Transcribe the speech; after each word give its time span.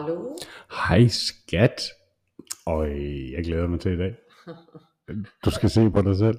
Hallo? 0.00 0.36
Hej 0.88 1.06
skat. 1.08 1.80
Øj, 2.66 2.88
jeg 3.32 3.44
glæder 3.44 3.66
mig 3.66 3.80
til 3.80 3.92
i 3.92 3.96
dag. 3.96 4.14
Du 5.44 5.50
skal 5.50 5.70
se 5.70 5.90
på 5.90 6.02
dig 6.02 6.16
selv. 6.16 6.38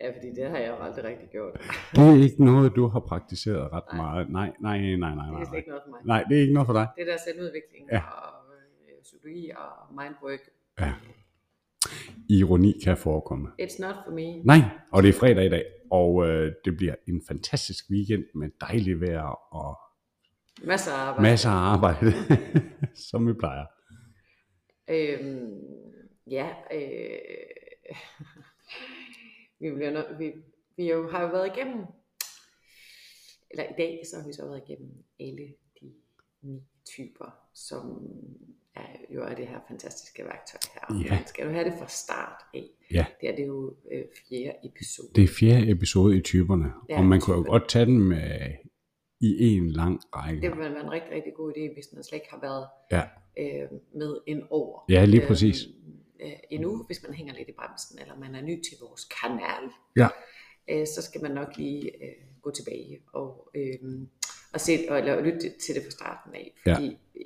Ja, 0.00 0.08
fordi 0.16 0.28
det 0.40 0.50
har 0.50 0.58
jeg 0.58 0.68
jo 0.68 0.84
aldrig 0.84 1.04
rigtig 1.04 1.28
gjort. 1.32 1.52
Det 1.96 1.98
er 2.18 2.22
ikke 2.22 2.44
noget, 2.44 2.72
du 2.76 2.86
har 2.86 3.00
praktiseret 3.00 3.72
ret 3.72 3.82
Nej. 3.92 3.96
meget. 4.02 4.30
Nej, 4.30 4.52
nej, 4.60 4.78
nej, 4.96 5.14
nej, 5.14 5.26
Det 5.26 5.32
er 5.32 5.32
nej. 5.32 5.44
slet 5.44 5.50
Nej, 5.50 5.56
ikke 5.58 5.68
noget 5.70 5.82
for 5.86 5.90
mig. 5.90 6.00
nej 6.04 6.24
det 6.28 6.36
er 6.36 6.40
ikke 6.40 6.54
noget 6.54 6.66
for 6.66 6.72
dig. 6.72 6.88
Det 6.98 7.06
der 7.06 7.16
selvudvikling 7.26 7.88
Ja. 7.92 7.98
og 7.98 8.54
øh, 8.54 9.02
psykologi 9.02 9.50
og 9.56 9.94
mindwork, 9.94 10.40
Ja. 10.80 10.92
Ironi 12.28 12.80
kan 12.84 12.96
forekomme. 12.96 13.48
it's 13.62 13.80
not 13.80 13.94
for 14.06 14.12
me. 14.12 14.42
Nej, 14.44 14.60
og 14.92 15.02
det 15.02 15.08
er 15.08 15.12
fredag 15.12 15.44
i 15.46 15.48
dag, 15.48 15.64
og 15.90 16.26
øh, 16.28 16.52
det 16.64 16.76
bliver 16.76 16.94
en 17.08 17.22
fantastisk 17.28 17.84
weekend 17.90 18.24
med 18.34 18.48
dejligt 18.60 19.00
vejr 19.00 19.54
og 19.54 19.78
Masser 20.66 20.92
af 20.92 20.96
arbejde. 20.96 21.22
masser 21.22 21.50
af 21.50 21.72
arbejde, 21.72 22.12
som 23.10 23.26
vi 23.28 23.32
plejer. 23.32 23.64
Øhm, 24.88 25.60
ja, 26.30 26.48
øh, 26.74 27.18
vi, 29.60 29.70
bliver 29.74 30.02
nø- 30.02 30.16
vi, 30.18 30.32
vi 30.76 30.90
jo, 30.90 31.10
har 31.10 31.22
jo 31.22 31.28
været 31.28 31.50
igennem, 31.56 31.84
eller 33.50 33.64
i 33.64 33.72
dag 33.78 34.02
så 34.10 34.20
har 34.20 34.26
vi 34.26 34.32
så 34.32 34.44
været 34.46 34.62
igennem 34.68 34.90
alle 35.20 35.54
de 35.80 35.92
ni 36.42 36.62
typer, 36.96 37.34
som 37.54 38.02
er, 38.76 38.86
jo 39.14 39.22
er 39.22 39.34
det 39.34 39.46
her 39.48 39.60
fantastiske 39.68 40.24
værktøj 40.24 40.58
her. 40.74 41.02
Ja. 41.16 41.22
Skal 41.26 41.46
du 41.46 41.50
have 41.50 41.64
det 41.64 41.74
fra 41.78 41.88
start 41.88 42.42
af? 42.54 42.66
Ja. 42.90 43.06
Det 43.20 43.28
er 43.28 43.36
det 43.36 43.46
jo 43.46 43.76
øh, 43.92 44.04
fjerde 44.28 44.56
episode. 44.64 45.08
Det 45.14 45.24
er 45.24 45.28
fjerde 45.28 45.70
episode 45.70 46.16
i 46.16 46.20
typerne, 46.20 46.72
Ja, 46.88 46.98
og 46.98 47.04
man 47.04 47.20
kunne 47.20 47.36
jo 47.36 47.42
typerne. 47.42 47.58
godt 47.60 47.68
tage 47.68 47.86
dem 47.86 48.12
øh, 48.12 48.50
i 49.26 49.56
en 49.56 49.70
lang 49.70 50.00
række. 50.16 50.40
Det 50.42 50.50
vil 50.50 50.58
være 50.58 50.80
en 50.80 50.90
rigtig, 50.90 51.10
rigtig 51.12 51.34
god 51.34 51.52
idé, 51.52 51.74
hvis 51.74 51.86
man 51.92 52.04
slet 52.04 52.16
ikke 52.16 52.30
har 52.30 52.40
været 52.40 52.66
Ja. 52.92 53.02
øh, 53.38 53.68
med 53.94 54.16
ind 54.26 54.42
over. 54.50 54.84
Ja, 54.88 55.04
lige 55.04 55.26
præcis. 55.26 55.56
Øh, 56.20 56.32
endnu, 56.50 56.82
hvis 56.86 57.02
man 57.02 57.14
hænger 57.14 57.34
lidt 57.34 57.48
i 57.48 57.52
bremsen, 57.52 57.98
eller 57.98 58.16
man 58.18 58.34
er 58.34 58.42
ny 58.42 58.62
til 58.62 58.76
vores 58.80 59.04
kanal, 59.20 59.64
Ja. 59.96 60.08
øh, 60.70 60.86
så 60.86 61.02
skal 61.02 61.22
man 61.22 61.30
nok 61.30 61.48
lige 61.56 62.04
øh, 62.04 62.12
gå 62.42 62.50
tilbage 62.50 63.00
og, 63.12 63.50
øh, 63.54 63.74
og, 64.54 64.60
se, 64.60 64.78
og 64.88 64.98
eller, 64.98 65.20
lytte 65.20 65.38
til 65.58 65.74
det 65.74 65.82
fra 65.82 65.90
starten 65.90 66.34
af. 66.34 66.54
Fordi 66.66 66.86
ja. 66.86 67.20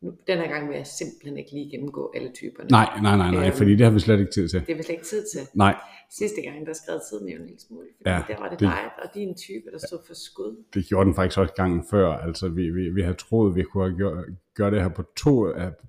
Den 0.00 0.38
her 0.38 0.48
gang 0.48 0.68
vil 0.68 0.76
jeg 0.76 0.86
simpelthen 0.86 1.36
ikke 1.38 1.50
lige 1.52 1.70
gennemgå 1.70 2.12
alle 2.16 2.32
typerne. 2.32 2.68
Nej, 2.70 2.88
nej, 3.02 3.16
nej, 3.16 3.30
nej, 3.30 3.46
Øhm. 3.46 3.56
fordi 3.56 3.70
det 3.76 3.86
har 3.86 3.92
vi 3.92 4.00
slet 4.00 4.18
ikke 4.20 4.32
tid 4.32 4.48
til. 4.48 4.60
Det 4.66 4.72
er 4.72 4.76
vi 4.76 4.82
slet 4.82 4.94
ikke 4.94 5.04
tid 5.04 5.26
til. 5.32 5.40
Nej, 5.54 5.74
Sidste 6.10 6.40
gang, 6.42 6.66
der 6.66 6.72
skrev 6.72 7.00
tiden 7.10 7.28
jo 7.28 7.36
en 7.40 7.46
lille 7.46 7.60
smule, 7.60 7.86
fordi 7.96 8.10
Ja, 8.10 8.22
der 8.28 8.38
var 8.40 8.48
det, 8.48 8.60
det- 8.60 8.68
dig 8.68 8.90
og 9.02 9.08
din 9.14 9.34
type, 9.36 9.70
der 9.72 9.78
stod 9.78 9.98
for 10.06 10.14
skud. 10.14 10.64
det 10.74 10.86
gjorde 10.86 11.06
den 11.06 11.14
faktisk 11.14 11.38
også 11.38 11.54
gangen 11.54 11.84
før. 11.90 12.08
Altså, 12.12 12.48
vi, 12.48 12.70
vi, 12.70 12.88
vi 12.90 13.02
havde 13.02 13.16
troet, 13.16 13.54
vi 13.56 13.62
kunne 13.62 13.84
have 13.88 13.96
gjort, 13.96 14.24
gjort 14.56 14.72
det 14.72 14.82
her 14.82 14.88
på 14.88 15.02
to, 15.02 15.46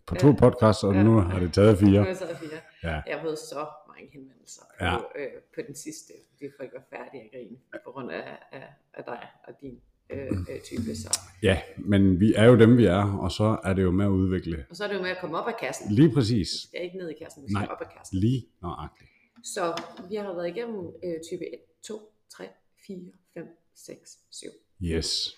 på 0.08 0.16
to 0.16 0.28
Ja. 0.28 0.34
podcasts, 0.34 0.84
og 0.84 0.94
Ja. 0.94 1.04
nu 1.04 1.12
har 1.20 1.40
det 1.40 1.54
taget 1.54 1.78
fire. 1.78 2.02
Nu 2.04 2.10
er 2.10 2.14
så 2.14 2.28
fire. 2.44 2.60
Ja. 2.84 3.02
Jeg 3.12 3.18
har 3.20 3.36
så 3.36 3.66
mange 3.88 4.10
henvendelser 4.14 4.62
på, 4.80 4.86
Ja. 4.86 4.92
ja. 4.92 4.98
øh, 5.20 5.32
på 5.56 5.62
den 5.68 5.76
sidste, 5.76 6.14
fordi 6.32 6.46
folk 6.60 6.70
var 6.78 6.84
færdige 6.98 7.24
at 7.24 7.30
grine 7.34 7.58
på 7.86 7.92
grund 7.92 8.12
af, 8.12 8.24
af, 8.52 8.64
af 8.94 9.04
dig 9.04 9.20
og 9.48 9.54
din 9.62 9.80
øh, 10.10 10.32
øh, 10.50 10.62
type. 10.64 10.96
Så. 10.96 11.20
Ja, 11.44 11.62
men 11.78 12.20
vi 12.20 12.34
er 12.34 12.46
jo 12.46 12.56
dem, 12.60 12.78
vi 12.78 12.86
er, 12.86 13.18
og 13.18 13.32
så 13.32 13.58
er 13.64 13.74
det 13.74 13.84
jo 13.84 13.92
med 13.92 14.06
at 14.06 14.10
udvikle. 14.10 14.66
Og 14.70 14.76
så 14.76 14.84
er 14.84 14.88
det 14.88 14.96
jo 14.96 15.02
med 15.02 15.10
at 15.10 15.18
komme 15.22 15.38
op 15.38 15.48
af 15.48 15.54
kassen. 15.60 15.92
Lige 15.92 16.12
præcis. 16.14 16.50
Vi 16.52 16.68
skal 16.68 16.84
ikke 16.84 16.98
ned 16.98 17.10
i 17.10 17.24
kassen, 17.24 17.44
vi 17.44 17.48
skal 17.48 17.60
Nej. 17.60 17.68
op 17.72 17.82
af 17.82 17.98
kassen. 17.98 18.18
Lige 18.20 18.46
nøjagtigt. 18.62 19.10
Så 19.44 19.82
vi 20.10 20.16
har 20.16 20.34
været 20.34 20.48
igennem 20.48 20.80
øh, 21.04 21.14
type 21.30 21.54
1, 21.54 21.60
2, 21.88 22.00
3, 22.30 22.44
4, 22.88 22.98
5, 23.34 23.44
6, 23.76 24.18
7. 24.32 24.48
Yes. 24.84 25.36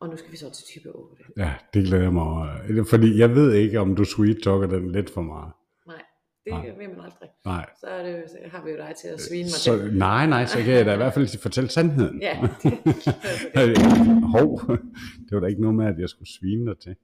Og 0.00 0.08
nu 0.08 0.16
skal 0.16 0.32
vi 0.32 0.36
så 0.36 0.50
til 0.50 0.64
type 0.64 0.88
8. 0.88 1.24
Ja, 1.36 1.54
det 1.74 1.86
glæder 1.86 2.02
jeg 2.02 2.12
mig 2.12 2.22
over. 2.22 2.84
Fordi 2.90 3.18
jeg 3.18 3.34
ved 3.34 3.54
ikke, 3.54 3.80
om 3.80 3.96
du 3.96 4.04
sweet 4.04 4.42
talker 4.42 4.66
den 4.66 4.92
lidt 4.92 5.10
for 5.10 5.22
meget. 5.22 5.52
Det 6.50 6.64
Nej. 6.64 6.76
ved 6.78 6.88
man 6.88 7.00
aldrig. 7.00 7.28
Nej. 7.44 7.70
Så, 7.80 7.86
er 7.86 8.02
det, 8.02 8.30
så 8.30 8.36
har 8.50 8.64
vi 8.64 8.70
jo 8.70 8.76
dig 8.76 8.94
til 9.00 9.08
at 9.08 9.20
svine 9.20 9.44
mig 9.44 9.50
Så, 9.50 9.78
til. 9.78 9.96
nej, 9.98 10.26
nej, 10.26 10.46
så 10.46 10.58
kan 10.62 10.72
jeg 10.72 10.86
da 10.86 10.94
i 10.94 10.96
hvert 10.96 11.14
fald 11.14 11.38
fortælle 11.46 11.70
sandheden. 11.70 12.22
Ja, 12.22 12.34
Hov, 14.34 14.60
det 15.24 15.32
var 15.32 15.40
da 15.40 15.46
ikke 15.46 15.60
noget 15.60 15.76
med, 15.76 15.86
at 15.86 15.98
jeg 15.98 16.08
skulle 16.08 16.28
svine 16.28 16.66
dig 16.70 16.78
til. 16.78 16.96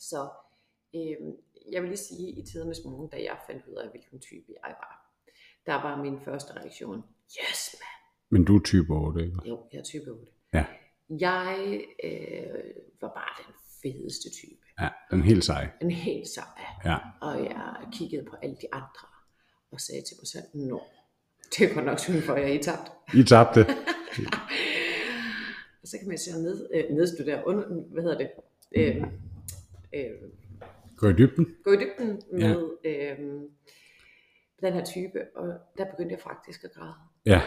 Så 0.00 0.28
øh, 0.94 1.16
jeg 1.72 1.82
vil 1.82 1.88
lige 1.90 1.98
sige, 1.98 2.30
i 2.30 2.42
tidernes 2.42 2.80
morgen, 2.84 3.08
da 3.10 3.16
jeg 3.16 3.36
fandt 3.46 3.62
ud 3.66 3.74
af, 3.76 3.90
hvilken 3.90 4.20
type 4.20 4.44
jeg 4.48 4.74
var, 4.82 4.94
der 5.66 5.74
var 5.74 6.02
min 6.02 6.20
første 6.24 6.52
reaktion, 6.60 6.96
yes 7.40 7.76
man, 7.80 7.88
Men 8.38 8.44
du 8.44 8.56
er 8.56 8.62
type 8.64 8.94
8, 8.94 9.24
ikke? 9.24 9.36
jo, 9.48 9.60
jeg 9.72 9.78
er 9.78 9.82
type 9.82 10.10
8. 10.10 10.26
Ja. 10.54 10.64
Jeg 11.20 11.80
øh, 12.04 12.64
var 13.00 13.08
bare 13.08 13.32
den 13.46 13.54
fedeste 13.82 14.30
type. 14.30 14.63
Ja, 14.80 14.88
den 15.10 15.20
er 15.20 15.24
helt 15.24 15.44
sej. 15.44 15.68
En 15.82 15.90
helt 15.90 16.28
sej. 16.28 16.44
Ja. 16.84 16.96
Og 17.20 17.44
jeg 17.44 17.76
kiggede 17.92 18.24
på 18.30 18.36
alle 18.42 18.56
de 18.56 18.66
andre, 18.72 19.08
og 19.72 19.80
sagde 19.80 20.02
til 20.08 20.16
mig 20.20 20.26
selv, 20.28 20.44
nå, 20.54 20.82
det 21.58 21.74
godt 21.74 21.86
nok 21.86 21.98
synd 21.98 22.22
for 22.22 22.36
jer, 22.36 22.46
I 22.46 22.58
tabt. 22.62 22.92
I 23.14 23.22
tabte. 23.22 23.66
Og 25.82 25.88
så 25.88 25.98
kan 25.98 26.08
man 26.08 26.18
så 26.18 26.38
ned, 26.38 26.68
øh, 26.74 26.96
nedstudere, 26.96 27.46
under, 27.46 27.64
hvad 27.92 28.02
hedder 28.02 28.18
det, 28.18 28.30
øh, 28.76 28.96
øh, 29.94 30.10
Gå 30.96 31.08
i 31.08 31.12
dybden. 31.12 31.46
gå 31.64 31.72
i 31.72 31.76
dybden 31.76 32.22
med 32.32 32.70
øh, 32.84 33.18
den 34.60 34.72
her 34.72 34.84
type, 34.84 35.18
og 35.36 35.46
der 35.78 35.84
begyndte 35.90 36.12
jeg 36.12 36.20
faktisk 36.20 36.64
at 36.64 36.70
græde. 36.72 36.94
Ja, 37.26 37.42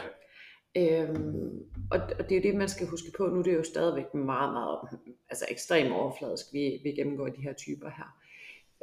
Øhm, 0.77 1.63
og, 1.91 1.99
og 2.19 2.29
det 2.29 2.31
er 2.31 2.35
jo 2.35 2.41
det, 2.43 2.55
man 2.55 2.69
skal 2.69 2.87
huske 2.87 3.11
på. 3.17 3.27
Nu 3.27 3.39
er 3.39 3.43
det 3.43 3.53
jo 3.53 3.63
stadigvæk 3.63 4.13
meget, 4.13 4.53
meget 4.53 4.77
altså 5.29 5.45
ekstremt 5.49 5.91
overfladisk, 5.91 6.53
vi, 6.53 6.79
vi 6.83 6.91
gennemgår 6.91 7.27
de 7.27 7.41
her 7.41 7.53
typer 7.53 7.89
her. 7.89 8.17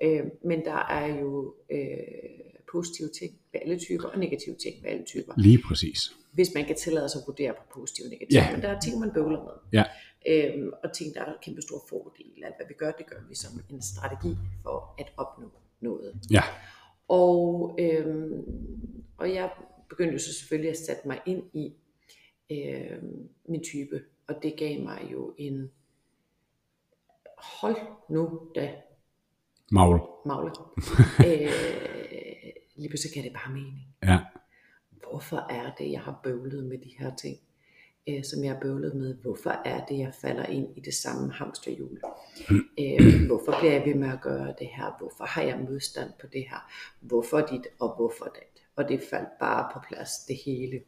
Øh, 0.03 0.27
men 0.45 0.65
der 0.65 0.87
er 0.91 1.07
jo 1.21 1.55
øh, 1.71 1.79
positive 2.73 3.09
ting 3.09 3.33
ved 3.53 3.61
alle 3.63 3.79
typer, 3.79 4.09
og 4.09 4.19
negative 4.19 4.55
ting 4.55 4.83
ved 4.83 4.91
alle 4.91 5.05
typer. 5.05 5.33
lige 5.37 5.63
præcis. 5.69 6.17
Hvis 6.33 6.51
man 6.55 6.65
kan 6.65 6.77
tillade 6.77 7.09
sig 7.09 7.21
at 7.21 7.27
vurdere 7.27 7.53
på 7.53 7.81
positive 7.81 8.07
og 8.07 8.11
negative. 8.11 8.43
Ja. 8.43 8.53
Men 8.53 8.63
der 8.63 8.69
er 8.69 8.81
ting, 8.81 9.01
man 9.01 9.11
bøvler 9.15 9.43
med. 9.45 9.53
Ja. 9.73 9.85
Øhm, 10.29 10.73
og 10.85 10.93
ting, 10.93 11.15
der 11.15 11.21
er 11.21 11.33
kæmpe 11.43 11.63
stor 11.63 11.85
fordel. 11.89 12.45
Alt 12.45 12.57
hvad 12.57 12.67
vi 12.69 12.75
gør, 12.75 12.91
det 12.91 13.07
gør 13.07 13.17
vi 13.29 13.35
som 13.35 13.53
en 13.71 13.83
strategi 13.83 14.37
for 14.63 14.95
at 14.99 15.13
opnå 15.17 15.51
noget. 15.81 16.15
Ja, 16.31 16.43
Og, 17.09 17.77
øhm, 17.81 18.43
og 19.17 19.35
jeg 19.35 19.51
begyndte 19.89 20.13
jo 20.13 20.19
så 20.19 20.35
selvfølgelig 20.35 20.71
at 20.71 20.79
sætte 20.79 21.03
mig 21.09 21.21
ind 21.27 21.43
i 21.53 21.73
øhm, 22.51 23.29
min 23.49 23.63
type, 23.63 24.03
og 24.27 24.35
det 24.43 24.57
gav 24.57 24.81
mig 24.81 25.09
jo 25.13 25.35
en, 25.39 25.71
hold 27.39 27.77
nu 28.09 28.41
da, 28.55 28.75
Magle. 29.73 30.01
Magle. 30.27 30.51
øh, 31.29 31.53
lige 32.77 32.89
pludselig 32.89 33.15
gav 33.15 33.23
det 33.23 33.33
bare 33.33 33.53
mening. 33.53 33.87
Ja, 34.03 34.19
Hvorfor 35.11 35.47
er 35.51 35.75
det, 35.79 35.93
jeg 35.93 36.01
har 36.01 36.21
bøvlet 36.23 36.65
med 36.65 36.79
de 36.79 36.95
her 36.99 37.17
ting, 37.17 37.39
øh, 38.09 38.25
som 38.25 38.45
jeg 38.45 38.53
har 38.53 38.61
bøvlet 38.61 38.95
med? 38.95 39.15
Hvorfor 39.15 39.51
er 39.51 39.85
det, 39.87 39.99
jeg 39.99 40.13
falder 40.21 40.47
ind 40.47 40.77
i 40.77 40.81
det 40.81 40.95
samme 40.95 41.33
hamsterhjul? 41.33 42.01
Øh, 42.81 43.27
hvorfor 43.27 43.55
bliver 43.61 43.73
jeg 43.73 43.83
ved 43.87 43.95
med 43.95 44.09
at 44.09 44.21
gøre 44.21 44.55
det 44.59 44.69
her? 44.77 44.99
Hvorfor 44.99 45.25
har 45.25 45.43
jeg 45.43 45.59
modstand 45.59 46.11
på 46.21 46.27
det 46.27 46.45
her? 46.51 46.71
Hvorfor 47.01 47.41
dit 47.41 47.67
og 47.81 47.97
hvorfor 47.97 48.25
dat? 48.25 48.63
Og 48.77 48.89
det 48.89 49.01
faldt 49.11 49.39
bare 49.41 49.71
på 49.73 49.81
plads, 49.89 50.11
det 50.29 50.37
hele. 50.47 50.81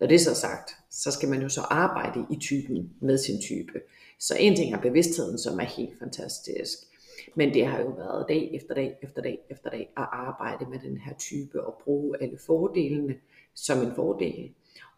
Når 0.00 0.06
det 0.06 0.14
er 0.14 0.18
så 0.18 0.34
sagt, 0.34 0.70
så 0.90 1.10
skal 1.10 1.28
man 1.28 1.42
jo 1.42 1.48
så 1.48 1.60
arbejde 1.60 2.26
i 2.30 2.36
typen 2.40 2.90
med 3.00 3.18
sin 3.18 3.40
type. 3.42 3.80
Så 4.18 4.36
en 4.40 4.56
ting 4.56 4.74
er 4.74 4.80
bevidstheden, 4.80 5.38
som 5.38 5.60
er 5.60 5.64
helt 5.64 5.98
fantastisk. 5.98 6.78
Men 7.34 7.54
det 7.54 7.66
har 7.66 7.80
jo 7.80 7.88
været 7.88 8.24
dag 8.28 8.50
efter 8.54 8.74
dag 8.74 8.96
efter 9.02 9.22
dag 9.22 9.38
efter 9.50 9.70
dag 9.70 9.88
at 9.96 10.06
arbejde 10.12 10.70
med 10.70 10.78
den 10.78 10.96
her 10.96 11.12
type 11.18 11.64
og 11.64 11.80
bruge 11.84 12.22
alle 12.22 12.38
fordelene 12.46 13.14
som 13.54 13.78
en 13.86 13.92
fordel 13.96 14.50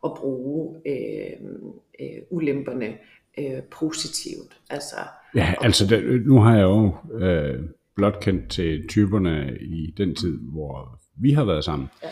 og 0.02 0.16
bruge 0.20 0.76
øh, 0.86 1.32
øh, 2.00 2.22
ulemperne 2.30 2.94
øh, 3.38 3.62
positivt. 3.70 4.56
Altså, 4.70 4.96
ja 5.34 5.54
altså 5.60 5.86
det, 5.86 6.26
nu 6.26 6.38
har 6.38 6.56
jeg 6.56 6.62
jo 6.62 6.94
øh, 7.18 7.60
blot 7.94 8.20
kendt 8.20 8.50
til 8.50 8.88
typerne 8.88 9.58
i 9.60 9.94
den 9.96 10.14
tid, 10.14 10.38
hvor 10.40 11.00
vi 11.16 11.30
har 11.30 11.44
været 11.44 11.64
sammen. 11.64 11.88
Ja. 12.02 12.08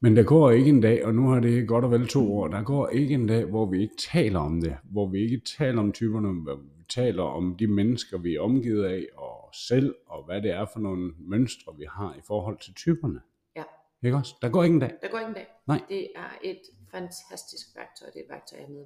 Men 0.00 0.16
der 0.16 0.22
går 0.22 0.50
ikke 0.50 0.68
en 0.68 0.80
dag, 0.80 1.06
og 1.06 1.14
nu 1.14 1.28
har 1.28 1.40
det 1.40 1.68
godt 1.68 1.84
og 1.84 1.90
vel 1.90 2.08
to 2.08 2.38
år, 2.38 2.48
der 2.48 2.62
går 2.62 2.88
ikke 2.88 3.14
en 3.14 3.26
dag, 3.26 3.44
hvor 3.44 3.66
vi 3.66 3.82
ikke 3.82 3.96
taler 3.96 4.38
om 4.40 4.60
det, 4.60 4.76
hvor 4.84 5.08
vi 5.08 5.18
ikke 5.22 5.40
taler 5.58 5.80
om 5.80 5.92
typerne, 5.92 6.42
hvor 6.42 6.56
vi 6.56 6.84
taler 6.88 7.22
om 7.22 7.56
de 7.58 7.66
mennesker, 7.66 8.18
vi 8.18 8.34
er 8.34 8.40
omgivet 8.40 8.84
af, 8.84 9.06
og 9.16 9.36
os 9.48 9.56
selv, 9.56 9.94
og 10.06 10.24
hvad 10.24 10.42
det 10.42 10.50
er 10.50 10.66
for 10.72 10.80
nogle 10.80 11.12
mønstre, 11.18 11.76
vi 11.78 11.84
har 11.90 12.14
i 12.14 12.20
forhold 12.26 12.58
til 12.58 12.74
typerne. 12.74 13.20
Ja. 13.56 13.62
Ikke 14.02 14.16
også? 14.16 14.34
Der 14.42 14.48
går 14.48 14.64
ikke 14.64 14.74
en 14.74 14.80
dag. 14.80 14.92
Der 15.02 15.08
går 15.08 15.18
ikke 15.18 15.28
en 15.28 15.34
dag. 15.34 15.46
Nej. 15.66 15.80
Det 15.88 16.08
er 16.16 16.30
et 16.42 16.60
fantastisk 16.90 17.66
værktøj. 17.76 18.08
Det 18.08 18.20
er 18.20 18.24
et 18.24 18.30
værktøj, 18.30 18.58
jeg 18.60 18.68
med 18.70 18.84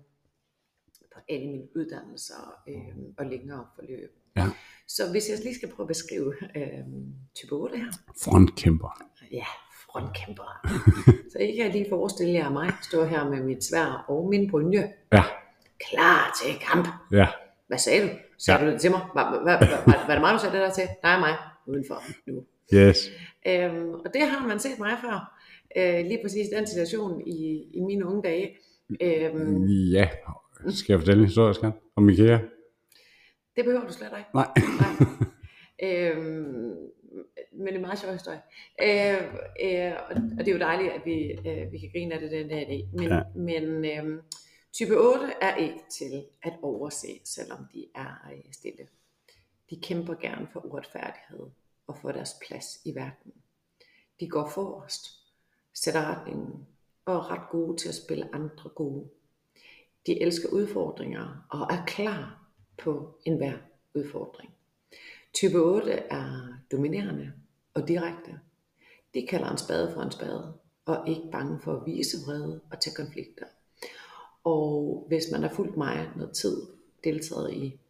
på 1.14 1.20
alle 1.28 1.46
mine 1.46 1.76
uddannelser 1.76 2.62
øh, 2.68 2.96
og 3.18 3.26
længere 3.26 3.66
forløb. 3.74 4.10
Ja. 4.36 4.46
Så 4.88 5.10
hvis 5.10 5.30
jeg 5.30 5.38
lige 5.44 5.54
skal 5.54 5.70
prøve 5.74 5.84
at 5.84 5.88
beskrive 5.88 6.34
øh, 6.56 6.84
type 7.34 7.54
8 7.54 7.78
her. 7.78 7.92
Frontkæmper. 8.24 9.02
Ja, 9.32 9.46
frontkæmper. 9.92 10.60
så 11.32 11.38
I 11.38 11.56
kan 11.56 11.70
lige 11.72 11.87
forestille 11.88 12.32
jer 12.32 12.50
mig 12.50 12.72
stå 12.82 13.04
her 13.04 13.28
med 13.31 13.42
mit 13.42 13.64
svær 13.64 14.04
og 14.08 14.28
min 14.28 14.50
brynje. 14.50 14.92
Ja, 15.12 15.22
Klar 15.90 16.38
til 16.42 16.58
kamp. 16.60 16.88
ja. 17.12 17.26
Hvad 17.66 17.78
sagde 17.78 18.02
du? 18.02 18.08
Sagde 18.38 18.60
ja. 18.60 18.66
du 18.66 18.72
det 18.72 18.81
til 18.81 18.90
mig? 18.90 19.00
Var, 19.14 19.31
var, 19.31 19.42
var, 19.44 20.06
var, 20.06 20.14
det 20.14 20.20
mig, 20.20 20.34
du 20.34 20.38
sagde 20.38 20.54
det 20.56 20.62
der 20.62 20.70
til? 20.70 20.88
Nej, 21.02 21.19
mig. 21.19 21.34
Udenfor 21.66 22.02
nu. 22.26 22.44
Yes. 22.75 23.10
Øhm, 23.46 23.92
og 23.94 24.10
det 24.14 24.22
har 24.22 24.46
man 24.46 24.58
set 24.58 24.78
mig 24.78 24.96
før. 25.02 25.40
Øh, 25.76 26.06
lige 26.06 26.19
præcis 26.25 26.48
den 26.56 26.66
situation 26.66 27.20
i, 27.26 27.64
i 27.75 27.81
mine 27.81 28.06
unge 28.06 28.22
dage. 28.22 28.56
Øhm, 29.00 29.64
Ja. 29.66 30.08
Skal 30.69 30.93
jeg 30.93 31.00
fortælle 31.00 31.20
en 31.22 31.26
historie, 31.26 31.54
skat? 31.54 31.72
Om 31.96 32.08
IKEA? 32.08 32.38
det 33.56 33.64
behøver 33.64 33.86
du 33.86 33.93
slet 33.93 34.08
ikke. 34.19 34.31
Nej. 34.34 34.48
Nej. 34.81 35.06
øhm, 35.82 36.75
men 37.52 37.66
det 37.66 37.72
er 37.72 37.74
en 37.76 37.80
meget 37.80 37.98
sjov 37.98 38.12
historie. 38.12 38.40
Øh, 38.82 39.22
øh, 39.64 39.92
og, 40.08 40.16
og 40.38 40.38
det 40.38 40.48
er 40.48 40.52
jo 40.52 40.58
dejligt, 40.58 40.92
at 40.92 41.02
vi, 41.04 41.30
øh, 41.48 41.72
vi 41.72 41.78
kan 41.78 41.90
grine 41.92 42.14
af 42.14 42.20
det 42.20 42.30
den 42.30 42.48
dag 42.48 42.62
i 42.62 42.64
dag. 42.64 42.88
Men, 42.92 43.08
Ja. 43.08 43.22
men 43.34 43.84
øh, 43.84 44.22
type 44.72 44.96
8 44.98 45.32
er 45.40 45.56
ikke 45.56 45.80
til 45.98 46.24
at 46.42 46.52
overse, 46.62 47.20
selvom 47.24 47.58
de 47.74 47.86
er 47.94 48.30
øh, 48.32 48.52
stille. 48.52 48.86
De 49.70 49.80
kæmper 49.82 50.14
gerne 50.14 50.48
for 50.52 50.60
uretfærdighed 50.60 51.46
og 51.86 51.98
for 51.98 52.12
deres 52.12 52.36
plads 52.46 52.80
i 52.84 52.94
verden. 52.94 53.32
De 54.20 54.28
går 54.28 54.48
forrest, 54.48 55.06
sætter 55.74 56.04
retningen 56.04 56.66
og 57.04 57.14
er 57.14 57.30
ret 57.30 57.50
gode 57.50 57.76
til 57.76 57.88
at 57.88 57.94
spille 57.94 58.34
andre 58.34 58.70
gode. 58.70 59.08
De 60.06 60.22
elsker 60.22 60.48
udfordringer 60.48 61.46
og 61.50 61.60
er 61.60 61.84
klar 61.86 62.44
på 62.78 63.18
enhver 63.24 63.56
udfordring. 63.94 64.50
Type 65.35 65.59
8 65.59 65.93
er 65.93 66.59
dominerende 66.73 67.32
og 67.75 67.88
direkte. 67.88 68.41
De 69.15 69.27
kalder 69.27 69.50
en 69.50 69.59
spade 69.59 69.93
for 69.94 70.03
en 70.03 70.11
spade, 70.11 70.55
og 70.85 70.94
er 70.94 71.05
ikke 71.05 71.29
bange 71.32 71.61
for 71.61 71.77
at 71.77 71.87
vise 71.87 72.17
vrede 72.27 72.61
og 72.73 72.81
tage 72.81 72.97
konflikter. 72.97 73.47
Og 74.44 75.05
hvis 75.09 75.25
man 75.32 75.43
har 75.43 75.49
fulgt 75.49 75.77
mig 75.77 76.11
noget 76.17 76.32
tid, 76.32 76.62
deltaget 77.05 77.53
i 77.53 77.81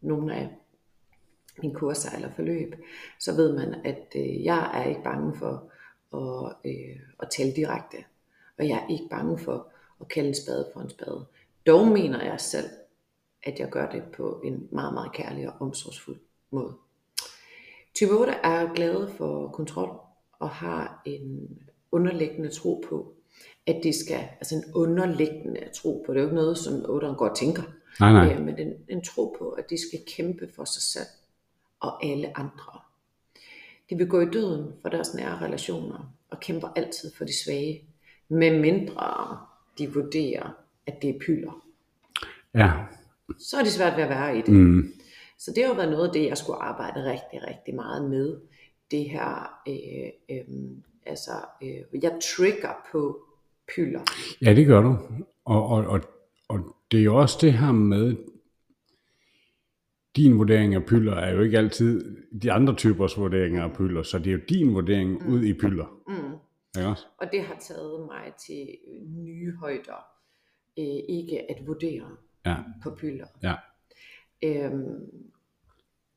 nogle 0.00 0.34
af 0.34 0.48
mine 1.62 1.74
kurser 1.74 2.10
eller 2.16 2.30
forløb, 2.30 2.74
så 3.20 3.36
ved 3.36 3.52
man, 3.52 3.74
at 3.74 4.06
øh, 4.16 4.44
jeg 4.44 4.70
er 4.74 4.88
ikke 4.88 5.02
bange 5.02 5.36
for 5.36 5.70
at, 6.14 6.56
øh, 6.64 7.00
at 7.20 7.30
tale 7.30 7.52
direkte. 7.52 7.96
Og 8.58 8.68
jeg 8.68 8.76
er 8.76 8.88
ikke 8.88 9.08
bange 9.10 9.38
for 9.38 9.72
at 10.00 10.08
kalde 10.08 10.28
en 10.28 10.34
spade 10.34 10.70
for 10.72 10.80
en 10.80 10.90
spade. 10.90 11.26
Dog 11.66 11.86
mener 11.86 12.24
jeg 12.24 12.40
selv, 12.40 12.70
at 13.42 13.58
jeg 13.58 13.70
gør 13.70 13.90
det 13.90 14.02
på 14.16 14.40
en 14.44 14.68
meget, 14.72 14.94
meget 14.94 15.12
kærlig 15.12 15.48
og 15.48 15.54
omsorgsfuld 15.60 16.18
måde. 16.52 16.72
Type 17.94 18.12
8 18.12 18.32
er 18.32 18.74
glade 18.74 19.10
for 19.16 19.48
kontrol 19.48 20.00
og 20.38 20.50
har 20.50 21.02
en 21.04 21.58
underliggende 21.92 22.48
tro 22.48 22.84
på, 22.88 23.14
at 23.66 23.80
de 23.82 24.04
skal, 24.04 24.28
altså 24.40 24.54
en 24.54 24.64
underliggende 24.74 25.60
tro 25.74 26.04
på, 26.06 26.12
det 26.12 26.18
er 26.18 26.22
jo 26.22 26.28
ikke 26.28 26.36
noget, 26.36 26.58
som 26.58 26.74
8'eren 26.74 27.14
går 27.14 27.28
og 27.28 27.36
tænker, 27.36 27.62
Nej, 28.00 28.12
nej. 28.12 28.34
Øh, 28.34 28.44
men 28.44 28.58
en, 28.58 28.72
en 28.88 29.04
tro 29.04 29.36
på, 29.38 29.48
at 29.48 29.70
de 29.70 29.88
skal 29.88 30.00
kæmpe 30.16 30.48
for 30.56 30.64
sig 30.64 30.82
selv 30.82 31.06
og 31.80 32.04
alle 32.04 32.38
andre. 32.38 32.80
De 33.90 33.96
vil 33.96 34.08
gå 34.08 34.20
i 34.20 34.30
døden 34.30 34.72
for 34.82 34.88
deres 34.88 35.14
nære 35.14 35.40
relationer 35.40 36.14
og 36.30 36.40
kæmper 36.40 36.68
altid 36.76 37.12
for 37.16 37.24
de 37.24 37.44
svage, 37.44 37.82
med 38.28 38.60
mindre 38.60 39.38
de 39.78 39.92
vurderer, 39.92 40.50
at 40.86 41.02
det 41.02 41.10
er 41.10 41.18
pylder. 41.26 41.64
Ja. 42.54 42.72
Så 43.38 43.56
er 43.58 43.62
det 43.62 43.72
svært 43.72 43.96
ved 43.96 44.02
at 44.02 44.10
være 44.10 44.38
i 44.38 44.40
det. 44.40 44.54
Mm. 44.54 44.92
Så 45.44 45.52
det 45.54 45.64
har 45.64 45.70
jo 45.70 45.76
været 45.76 45.90
noget 45.90 46.06
af 46.06 46.12
det, 46.12 46.26
jeg 46.26 46.38
skulle 46.38 46.62
arbejde 46.62 47.10
rigtig, 47.10 47.48
rigtig 47.48 47.74
meget 47.74 48.10
med. 48.10 48.40
Det 48.90 49.10
her, 49.10 49.60
øh, 49.68 50.36
øh, 50.36 50.44
altså, 51.06 51.30
øh, 51.62 52.02
jeg 52.02 52.18
trigger 52.36 52.72
på 52.92 53.26
pylder. 53.74 54.00
Ja, 54.42 54.54
det 54.54 54.66
gør 54.66 54.80
du. 54.80 54.98
Og, 55.44 55.66
og, 55.66 55.86
og, 55.86 56.00
og 56.48 56.76
det 56.90 57.00
er 57.00 57.04
jo 57.04 57.16
også 57.16 57.38
det 57.40 57.52
her 57.52 57.72
med, 57.72 58.16
din 60.16 60.38
vurdering 60.38 60.74
af 60.74 60.84
pylder 60.86 61.14
er 61.14 61.34
jo 61.34 61.40
ikke 61.40 61.58
altid 61.58 62.16
de 62.42 62.52
andre 62.52 62.74
typers 62.74 63.18
vurderinger 63.18 63.64
af 63.64 63.72
pylder, 63.72 64.02
så 64.02 64.18
det 64.18 64.26
er 64.26 64.32
jo 64.32 64.40
din 64.48 64.74
vurdering 64.74 65.10
mm. 65.10 65.34
ud 65.34 65.44
i 65.44 65.52
pylder. 65.52 65.86
Mm. 66.08 66.84
Også? 66.86 67.06
Og 67.18 67.28
det 67.32 67.42
har 67.42 67.56
taget 67.60 68.06
mig 68.06 68.32
til 68.46 68.66
nye 69.06 69.52
højder. 69.56 70.04
Øh, 70.78 71.00
ikke 71.08 71.50
at 71.50 71.66
vurdere 71.66 72.16
Ja, 72.46 72.56
på 72.82 72.94
pylder. 72.94 73.26
ja, 73.42 73.54
Øhm, 74.42 75.10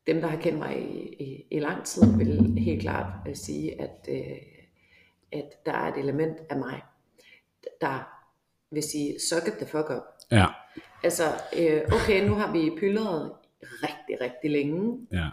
dem, 0.06 0.20
der 0.20 0.26
har 0.28 0.36
kendt 0.40 0.58
mig 0.58 0.78
i, 0.78 1.14
i, 1.24 1.46
i 1.50 1.58
lang 1.58 1.84
tid, 1.84 2.16
vil 2.18 2.58
helt 2.58 2.80
klart 2.82 3.12
øh, 3.28 3.36
sige, 3.36 3.80
at, 3.80 4.08
øh, 4.08 4.36
at 5.32 5.66
der 5.66 5.72
er 5.72 5.92
et 5.92 5.98
element 5.98 6.36
af 6.50 6.56
mig, 6.58 6.82
der 7.80 8.08
vil 8.70 8.82
sige, 8.82 9.20
suck 9.20 9.46
it 9.48 9.52
the 9.54 9.66
fuck 9.66 9.90
up. 9.90 10.02
ja, 10.30 10.46
Altså, 11.04 11.22
øh, 11.58 11.80
okay, 11.92 12.28
nu 12.28 12.34
har 12.34 12.52
vi 12.52 12.70
pyldret 12.78 13.32
rigtig, 13.62 14.20
rigtig 14.20 14.50
længe, 14.50 15.06
ja, 15.12 15.28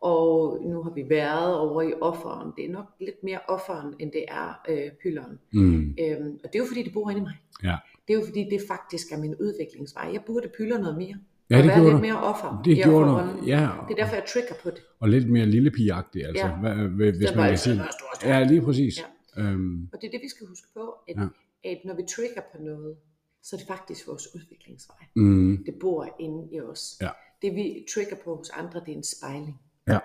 og 0.00 0.58
nu 0.62 0.82
har 0.82 0.90
vi 0.90 1.08
været 1.10 1.58
over 1.58 1.82
i 1.82 1.92
offeren. 2.00 2.52
Det 2.56 2.64
er 2.64 2.68
nok 2.70 2.86
lidt 3.00 3.22
mere 3.22 3.38
offeren, 3.48 3.94
end 3.98 4.12
det 4.12 4.24
er 4.28 4.60
øh, 4.68 4.90
pylderen. 5.02 5.38
mm, 5.52 5.96
Øhm, 6.00 6.40
og 6.44 6.52
det 6.52 6.54
er 6.54 6.58
jo 6.58 6.66
fordi, 6.66 6.82
det 6.82 6.92
bor 6.92 7.10
inde 7.10 7.20
i 7.20 7.24
mig. 7.24 7.36
ja. 7.62 7.76
Det 8.08 8.14
er 8.14 8.18
jo 8.20 8.26
fordi, 8.26 8.44
det 8.50 8.60
faktisk 8.68 9.12
er 9.12 9.18
min 9.18 9.34
udviklingsvej. 9.34 10.10
Jeg 10.12 10.22
burde 10.26 10.48
pylre 10.58 10.78
noget 10.78 10.96
mere. 10.98 11.16
Ja, 11.50 11.56
og 11.56 11.62
det 11.62 11.68
være 11.70 11.78
gjorde 11.80 11.90
lidt 11.92 12.00
mere 12.02 12.20
offer. 12.22 12.62
Det 12.64 12.76
gjorde 12.76 13.10
offerrollen. 13.10 13.44
ja. 13.48 13.68
Det 13.88 13.92
er 13.98 14.02
derfor, 14.02 14.14
jeg 14.14 14.24
trigger 14.32 14.54
på 14.62 14.70
det. 14.70 14.82
Og 15.00 15.08
lidt 15.08 15.30
mere 15.30 15.46
lillepigeagtigt, 15.46 16.26
altså, 16.26 16.46
Ja. 16.46 16.68
ja. 16.68 16.86
hvis 16.88 17.34
man 17.36 17.48
kan 17.48 17.58
sige. 17.58 17.74
stor, 17.74 18.16
stor. 18.20 18.28
Ja, 18.28 18.44
lige 18.44 18.62
præcis. 18.62 18.98
Ja. 19.36 19.42
Øhm, 19.42 19.88
Og 19.92 19.98
det 20.00 20.06
er 20.06 20.10
det, 20.10 20.20
vi 20.22 20.28
skal 20.28 20.46
huske 20.46 20.68
på, 20.74 20.94
at, 21.08 21.16
ja. 21.16 21.70
at 21.70 21.78
når 21.84 21.94
vi 21.94 22.02
trigger 22.16 22.40
på 22.52 22.62
noget, 22.62 22.96
så 23.42 23.56
er 23.56 23.58
det 23.58 23.66
faktisk 23.68 24.08
vores 24.08 24.34
udviklingsvej. 24.34 24.96
mm, 25.16 25.64
Det 25.66 25.74
bor 25.80 26.16
inde 26.20 26.48
i 26.52 26.60
os. 26.60 26.98
Ja. 27.00 27.08
Det 27.42 27.54
vi 27.54 27.86
trigger 27.94 28.16
på 28.24 28.36
hos 28.36 28.50
andre, 28.50 28.80
det 28.80 28.92
er 28.92 28.96
en 28.96 29.04
spejling. 29.18 29.60
ja, 29.88 29.98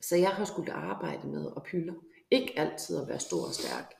Så 0.00 0.16
jeg 0.16 0.28
har 0.30 0.44
skulle 0.44 0.72
arbejde 0.72 1.26
med 1.28 1.46
at 1.56 1.62
pylde. 1.62 1.94
Ikke 2.30 2.52
altid 2.58 2.96
at 3.02 3.08
være 3.08 3.18
stor 3.20 3.46
og 3.46 3.52
stærk. 3.54 3.92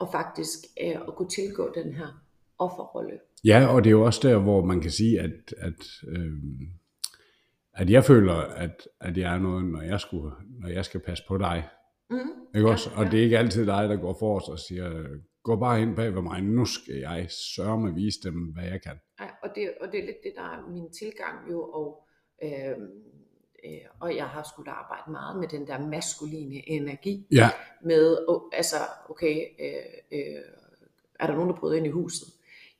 Og 0.00 0.08
faktisk 0.12 0.58
øh, 0.84 0.90
at 1.08 1.14
kunne 1.16 1.28
tilgå 1.28 1.72
den 1.74 1.92
her 1.92 2.24
offerrolle. 2.58 3.18
Ja, 3.44 3.66
og 3.66 3.84
det 3.84 3.90
er 3.90 3.92
jo 3.92 4.04
også 4.04 4.28
der, 4.28 4.38
hvor 4.38 4.64
man 4.64 4.80
kan 4.80 4.90
sige, 4.90 5.20
at, 5.20 5.54
at, 5.58 5.86
øhm, 6.08 6.58
at 7.74 7.90
jeg 7.90 8.04
føler, 8.04 8.34
at, 8.34 8.88
at 9.00 9.16
jeg 9.18 9.34
er 9.34 9.38
noget, 9.38 9.64
når 9.64 9.82
jeg, 9.82 10.00
skulle, 10.00 10.32
når 10.60 10.68
jeg 10.68 10.84
skal 10.84 11.00
passe 11.00 11.24
på 11.28 11.38
dig. 11.38 11.68
Mm. 12.10 12.16
Ikke 12.54 12.66
Ja, 12.66 12.72
også? 12.72 12.90
Og 12.96 13.04
ja. 13.04 13.10
det 13.10 13.18
er 13.18 13.24
ikke 13.24 13.38
altid 13.38 13.66
dig, 13.66 13.88
der 13.88 13.96
går 13.96 14.16
forrest 14.18 14.48
og 14.48 14.58
siger, 14.58 15.16
gå 15.42 15.56
bare 15.56 15.82
ind 15.82 15.96
bag 15.96 16.14
ved 16.14 16.22
mig, 16.22 16.42
nu 16.42 16.64
skal 16.64 16.94
jeg 16.94 17.26
sørge 17.30 17.80
med 17.80 17.90
at 17.90 17.96
vise 17.96 18.18
dem, 18.22 18.34
hvad 18.34 18.64
jeg 18.64 18.82
kan. 18.82 19.00
Ja, 19.20 19.26
og, 19.42 19.50
det, 19.54 19.72
og 19.80 19.92
det 19.92 20.00
er 20.00 20.06
lidt 20.06 20.22
det, 20.24 20.32
der 20.36 20.42
er 20.42 20.70
min 20.70 20.92
tilgang 20.92 21.50
jo, 21.50 21.62
og, 21.62 22.08
øh, 22.42 22.70
øh, 23.64 23.80
og 24.00 24.16
jeg 24.16 24.24
har 24.26 24.48
skulle 24.52 24.70
arbejde 24.70 25.10
meget 25.10 25.40
med 25.40 25.48
den 25.48 25.66
der 25.66 25.78
maskuline 25.88 26.68
energi, 26.68 27.26
Ja, 27.32 27.50
med, 27.84 28.18
oh, 28.28 28.40
altså, 28.52 28.76
okay, 29.08 29.46
øh, 29.60 30.18
øh, 30.18 30.42
er 31.20 31.26
der 31.26 31.34
nogen, 31.34 31.50
der 31.50 31.56
bryder 31.56 31.76
ind 31.76 31.86
i 31.86 31.90
huset? 31.90 32.28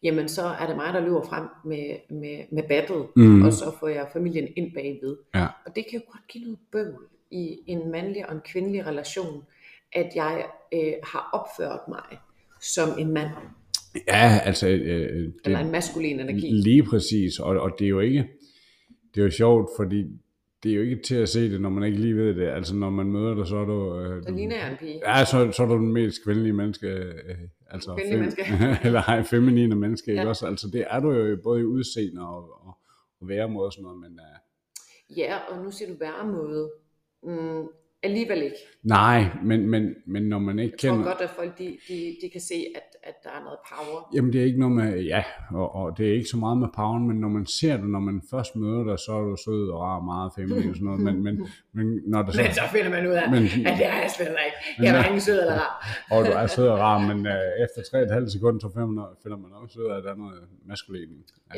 Jamen, 0.03 0.29
så 0.29 0.43
er 0.43 0.67
det 0.67 0.77
mig, 0.77 0.95
der 0.95 1.01
løber 1.01 1.23
frem 1.23 1.45
med, 1.65 1.97
med, 2.11 2.39
med 2.53 2.63
battet, 2.69 3.07
Mhm. 3.17 3.43
og 3.43 3.53
så 3.53 3.65
får 3.81 3.89
jeg 3.89 4.07
familien 4.13 4.49
ind 4.57 4.75
bagved. 4.75 5.17
ja, 5.35 5.47
Og 5.67 5.77
det 5.77 5.85
kan 5.91 5.99
jo 6.01 6.05
godt 6.13 6.27
give 6.29 6.45
noget 6.45 6.59
bøvl 6.73 7.05
i 7.31 7.59
en 7.67 7.91
mandlig 7.91 8.29
og 8.29 8.35
en 8.35 8.41
kvindelig 8.53 8.87
relation, 8.87 9.43
at 9.93 10.09
jeg 10.15 10.45
øh, 10.75 10.93
har 11.05 11.29
opført 11.33 11.81
mig 11.89 12.19
som 12.61 12.89
en 12.99 13.13
mand, 13.15 13.29
ja 14.09 14.39
altså, 14.45 14.69
øh, 14.69 14.79
det, 15.23 15.35
eller 15.45 15.59
en 15.59 15.71
maskulin 15.73 16.21
energi. 16.21 16.51
lige 16.51 16.83
præcis, 16.83 17.39
og, 17.39 17.61
og 17.61 17.71
det 17.79 17.85
er 17.85 17.89
jo 17.89 18.01
ikke, 18.01 18.29
det 19.15 19.21
er 19.21 19.25
jo 19.25 19.31
sjovt, 19.31 19.71
fordi 19.79 20.05
det 20.63 20.71
er 20.71 20.75
jo 20.77 20.83
ikke 20.83 21.03
til 21.03 21.15
at 21.15 21.29
se 21.29 21.51
det, 21.53 21.61
når 21.61 21.69
man 21.71 21.85
ikke 21.85 21.99
lige 21.99 22.17
ved 22.17 22.35
det. 22.35 22.49
Altså, 22.49 22.75
når 22.77 22.91
man 22.91 23.07
møder 23.07 23.35
dig, 23.35 23.47
så 23.47 23.57
er 23.57 23.65
du... 23.65 24.01
Øh, 24.01 24.23
Så 24.23 24.31
ligner 24.35 24.57
jeg 24.57 24.71
en 24.71 24.77
pige. 24.77 25.01
Ja, 25.07 25.25
så, 25.25 25.53
så 25.53 25.63
er 25.63 25.67
du 25.67 25.75
den 25.75 25.93
mest 25.93 26.25
kvindelige 26.25 26.53
menneske, 26.53 26.87
øh, 26.89 27.37
altså 27.73 27.95
Kvindelige 27.95 28.19
menneske. 28.21 28.43
eller 28.85 29.01
ej, 29.13 29.23
feminine 29.23 29.75
menneske, 29.75 30.11
ikke 30.11 30.23
Ja. 30.23 30.29
også? 30.29 30.47
Altså 30.47 30.69
det 30.73 30.85
er 30.91 31.01
du 31.01 31.11
jo 31.13 31.37
både 31.43 31.61
i 31.61 31.65
udseende 31.65 32.23
og, 32.29 32.37
og, 32.67 32.79
og 33.21 33.29
væremåde 33.29 33.67
og 33.67 33.73
sådan 33.73 33.83
noget, 33.83 34.01
men 34.01 34.13
uh, 34.13 35.17
Ja, 35.19 35.39
og 35.51 35.65
nu 35.65 35.71
siger 35.71 35.89
du 35.89 35.97
væremåde. 36.01 36.71
Mm, 37.23 37.67
alligevel 38.03 38.43
ikke. 38.43 38.57
nej, 38.83 39.25
men, 39.45 39.71
men, 39.71 39.95
men 40.07 40.23
når 40.23 40.39
man 40.39 40.59
ikke 40.59 40.73
Jeg 40.83 40.91
tror 40.91 40.97
kender, 40.97 41.11
godt, 41.13 41.21
at 41.21 41.31
folk 41.31 41.59
de, 41.59 41.79
de, 41.89 42.17
de 42.23 42.31
kan 42.31 42.41
se, 42.41 42.55
at, 42.75 42.83
at 43.03 43.15
der 43.25 43.31
er 43.31 43.43
noget 43.45 43.59
power. 43.73 44.11
jamen 44.15 44.33
det 44.33 44.41
er 44.41 44.45
ikke 44.45 44.61
noget 44.61 44.75
med, 44.77 45.03
ja, 45.03 45.25
og, 45.51 45.75
og 45.75 45.99
det 45.99 46.09
er 46.09 46.15
ikke 46.15 46.29
så 46.29 46.37
meget 46.37 46.59
med 46.59 46.69
poweren, 46.75 47.09
men 47.09 47.17
når 47.21 47.29
man 47.29 47.47
ser 47.47 47.77
det, 47.77 47.89
når 47.97 47.99
man 48.01 48.23
først 48.31 48.57
møder 48.57 48.85
dig, 48.85 48.99
så 48.99 49.13
er 49.13 49.21
du 49.31 49.37
sød 49.45 49.69
og 49.75 49.81
rar 49.81 49.97
og 50.01 50.05
meget 50.05 50.33
feminin 50.37 50.69
og 50.71 50.75
sådan 50.77 50.85
noget, 50.85 51.01
men, 51.01 51.17
men, 51.27 51.35
men 51.73 51.87
når 52.13 52.23
det 52.23 52.35
så, 52.35 52.43
Men 52.43 52.53
så 52.61 52.65
finder 52.75 52.91
man 52.97 53.07
ud 53.11 53.13
af, 53.23 53.31
Men- 53.31 53.67
at 53.69 53.75
det 53.79 53.87
er 53.93 53.99
jeg 54.05 54.11
slet 54.17 54.29
ikke. 54.47 54.59
Jeg 54.83 54.89
er 54.89 54.95
hverken 55.01 55.21
sød 55.21 55.39
eller 55.41 55.59
rar. 55.65 55.75
og 56.13 56.19
du 56.27 56.31
er 56.43 56.47
sød 56.57 56.69
og 56.75 56.79
rar, 56.87 56.99
men 57.09 57.19
uh, 57.35 57.65
efter 57.65 57.81
3,5 58.27 58.29
sekunder, 58.35 58.61
så 58.65 58.69
finder 58.75 58.87
man, 58.99 59.05
finder 59.23 59.39
man 59.45 59.51
også 59.63 59.75
ud 59.81 59.87
af, 59.93 59.97
at 59.99 60.05
der 60.07 60.13
er 60.17 60.21
noget 60.25 60.41
maskulin. 60.71 61.11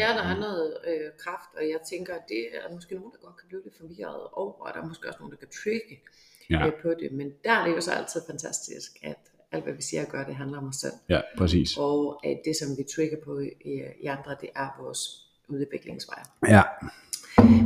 Ja, 0.02 0.08
der 0.18 0.24
er 0.32 0.38
noget 0.46 0.66
øh, 0.90 1.06
kraft, 1.24 1.50
og 1.58 1.62
jeg 1.72 1.80
tænker, 1.92 2.12
at 2.20 2.24
det 2.34 2.42
er 2.58 2.66
måske 2.76 2.92
nogen, 2.94 3.12
der 3.14 3.20
godt 3.26 3.36
kan 3.40 3.46
blive 3.50 3.62
lidt 3.66 3.76
forvirret 3.82 4.22
over, 4.42 4.52
og 4.64 4.68
der 4.74 4.80
er 4.82 4.86
måske 4.92 5.04
også 5.08 5.20
nogen, 5.20 5.32
der 5.34 5.40
kan 5.44 5.52
trigge 5.62 5.94
Ja. 6.50 6.66
øh, 6.66 6.72
på 6.82 6.88
det. 7.00 7.12
Men 7.12 7.30
der 7.44 7.52
er 7.52 7.66
det 7.66 7.76
jo 7.76 7.80
så 7.80 7.90
altid 7.92 8.20
fantastisk, 8.30 8.90
at 9.02 9.16
alt, 9.52 9.64
hvad 9.64 9.74
vi 9.74 9.82
siger 9.82 10.04
og 10.04 10.10
gør, 10.10 10.24
det 10.24 10.34
handler 10.34 10.58
om 10.58 10.68
os 10.68 10.76
selv. 10.76 10.92
Ja, 11.08 11.20
præcis. 11.38 11.76
Og 11.78 12.26
at 12.26 12.40
det, 12.44 12.56
som 12.56 12.68
vi 12.78 12.82
trigger 12.96 13.16
på 13.24 13.38
i, 13.38 13.50
i 14.02 14.06
andre, 14.06 14.36
det 14.40 14.48
er 14.56 14.82
vores 14.82 14.98
udviklingsvej. 15.48 16.22
Ja, 16.48 16.62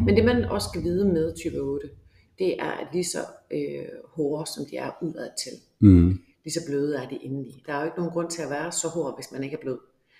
Men 0.06 0.16
det 0.16 0.24
man 0.24 0.44
også 0.44 0.68
skal 0.72 0.82
vide 0.82 1.12
med 1.12 1.34
type 1.36 1.56
8, 1.58 1.90
det 2.38 2.60
er, 2.62 2.70
at 2.70 2.86
lige 2.92 3.04
så 3.04 3.18
øh, 3.50 3.86
hårde, 4.14 4.50
som 4.50 4.64
de 4.70 4.76
er 4.76 4.90
udad 5.02 5.28
til, 5.44 5.52
Mm. 5.80 6.20
lige 6.44 6.52
så 6.54 6.60
bløde 6.68 6.96
er 6.96 7.08
de 7.08 7.16
indeni. 7.16 7.62
Der 7.66 7.72
er 7.72 7.78
jo 7.80 7.84
ikke 7.84 7.96
nogen 7.96 8.12
grund 8.12 8.30
til 8.30 8.42
at 8.42 8.50
være 8.50 8.72
så 8.72 8.88
hård, 8.88 9.16
hvis 9.16 9.32
man 9.32 9.44
ikke 9.44 9.56
er 9.56 9.60
blød. 9.60 9.78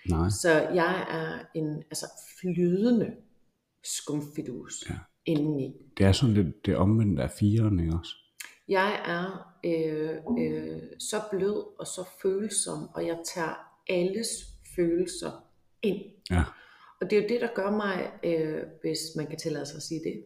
Nej. 0.09 0.29
Så 0.29 0.49
jeg 0.51 1.05
er 1.09 1.59
en 1.59 1.77
altså, 1.77 2.05
flydende 2.41 3.11
skumfidus 3.83 4.83
Ja. 4.89 4.95
indeni. 5.25 5.75
Det 5.97 6.05
er 6.05 6.11
sådan 6.11 6.33
lidt 6.35 6.65
det 6.65 6.75
omvendte 6.75 7.23
af 7.23 7.31
firen, 7.31 7.79
ikke 7.79 7.93
også? 7.93 8.11
Jeg 8.69 9.01
er 9.05 9.53
øh, 9.65 10.17
øh, 10.39 10.81
så 10.99 11.21
blød 11.31 11.79
og 11.79 11.87
så 11.87 12.03
følsom, 12.21 12.89
og 12.93 13.07
jeg 13.07 13.17
tager 13.35 13.81
alles 13.89 14.27
følelser 14.75 15.31
ind. 15.81 16.01
Ja. 16.31 16.43
Og 17.01 17.09
det 17.09 17.17
er 17.17 17.21
jo 17.21 17.27
det, 17.29 17.41
der 17.41 17.47
gør 17.55 17.71
mig, 17.71 18.11
øh, 18.23 18.63
hvis 18.81 18.99
man 19.15 19.27
kan 19.27 19.37
tillade 19.37 19.65
sig 19.65 19.75
at 19.75 19.83
sige 19.83 20.01
det, 20.03 20.23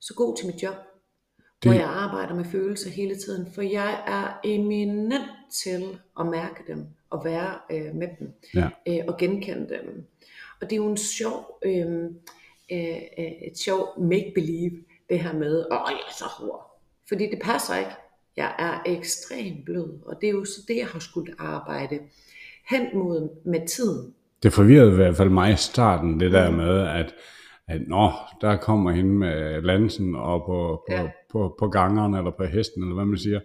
så 0.00 0.14
god 0.14 0.36
til 0.36 0.46
mit 0.46 0.62
job, 0.62 0.74
det... 1.36 1.46
hvor 1.62 1.72
jeg 1.72 1.88
arbejder 1.88 2.34
med 2.34 2.44
følelser 2.44 2.90
hele 2.90 3.16
tiden, 3.16 3.52
for 3.52 3.62
jeg 3.62 4.04
er 4.06 4.40
eminent 4.44 5.30
til 5.62 5.98
at 6.20 6.26
mærke 6.26 6.64
dem 6.66 6.86
og 7.10 7.24
være 7.24 7.58
øh, 7.70 7.94
med 7.94 8.08
dem 8.18 8.32
Ja. 8.54 8.68
øh, 8.88 9.04
og 9.08 9.16
genkende 9.18 9.68
dem. 9.68 10.06
Og 10.60 10.70
det 10.70 10.72
er 10.72 10.76
jo 10.76 10.90
en 10.90 10.96
sjov, 10.96 11.58
øh, 11.64 12.04
øh, 12.72 12.96
øh, 13.18 13.32
et 13.48 13.58
sjov 13.58 14.00
make-believe, 14.00 14.84
det 15.08 15.20
her 15.20 15.32
med, 15.32 15.66
åh, 15.72 15.90
jeg 15.90 16.00
er 16.08 16.14
så 16.18 16.24
hård. 16.24 16.73
Fordi 17.08 17.24
det 17.30 17.38
passer 17.42 17.76
ikke. 17.76 17.90
Jeg 18.36 18.54
er 18.58 18.82
ekstremt 18.98 19.64
blød, 19.64 20.02
og 20.06 20.16
det 20.20 20.26
er 20.28 20.32
jo 20.32 20.44
så 20.44 20.60
det, 20.68 20.76
jeg 20.76 20.86
har 20.86 20.98
skulle 20.98 21.34
arbejde 21.38 21.98
hen 22.70 22.86
mod 22.94 23.28
med 23.44 23.68
tiden. 23.68 24.14
Det 24.42 24.52
forvirrede 24.52 24.92
i 24.92 24.94
hvert 24.94 25.16
fald 25.16 25.28
mig 25.30 25.52
i 25.52 25.56
starten, 25.56 26.20
det 26.20 26.32
der 26.32 26.50
med, 26.50 26.80
at, 26.80 27.14
at 27.68 27.80
nå, 27.88 28.12
der 28.40 28.56
kommer 28.56 28.90
hende 28.92 29.10
med 29.10 29.62
lansen 29.62 30.14
og 30.14 30.40
på, 30.46 30.82
på, 30.88 30.94
ja. 30.94 31.02
Ja. 31.02 31.10
på, 31.32 31.56
på 31.58 31.68
gangeren 31.68 32.14
eller 32.14 32.30
på 32.30 32.44
hesten, 32.44 32.82
eller 32.82 32.94
hvad 32.94 33.04
man 33.04 33.18
siger. 33.18 33.40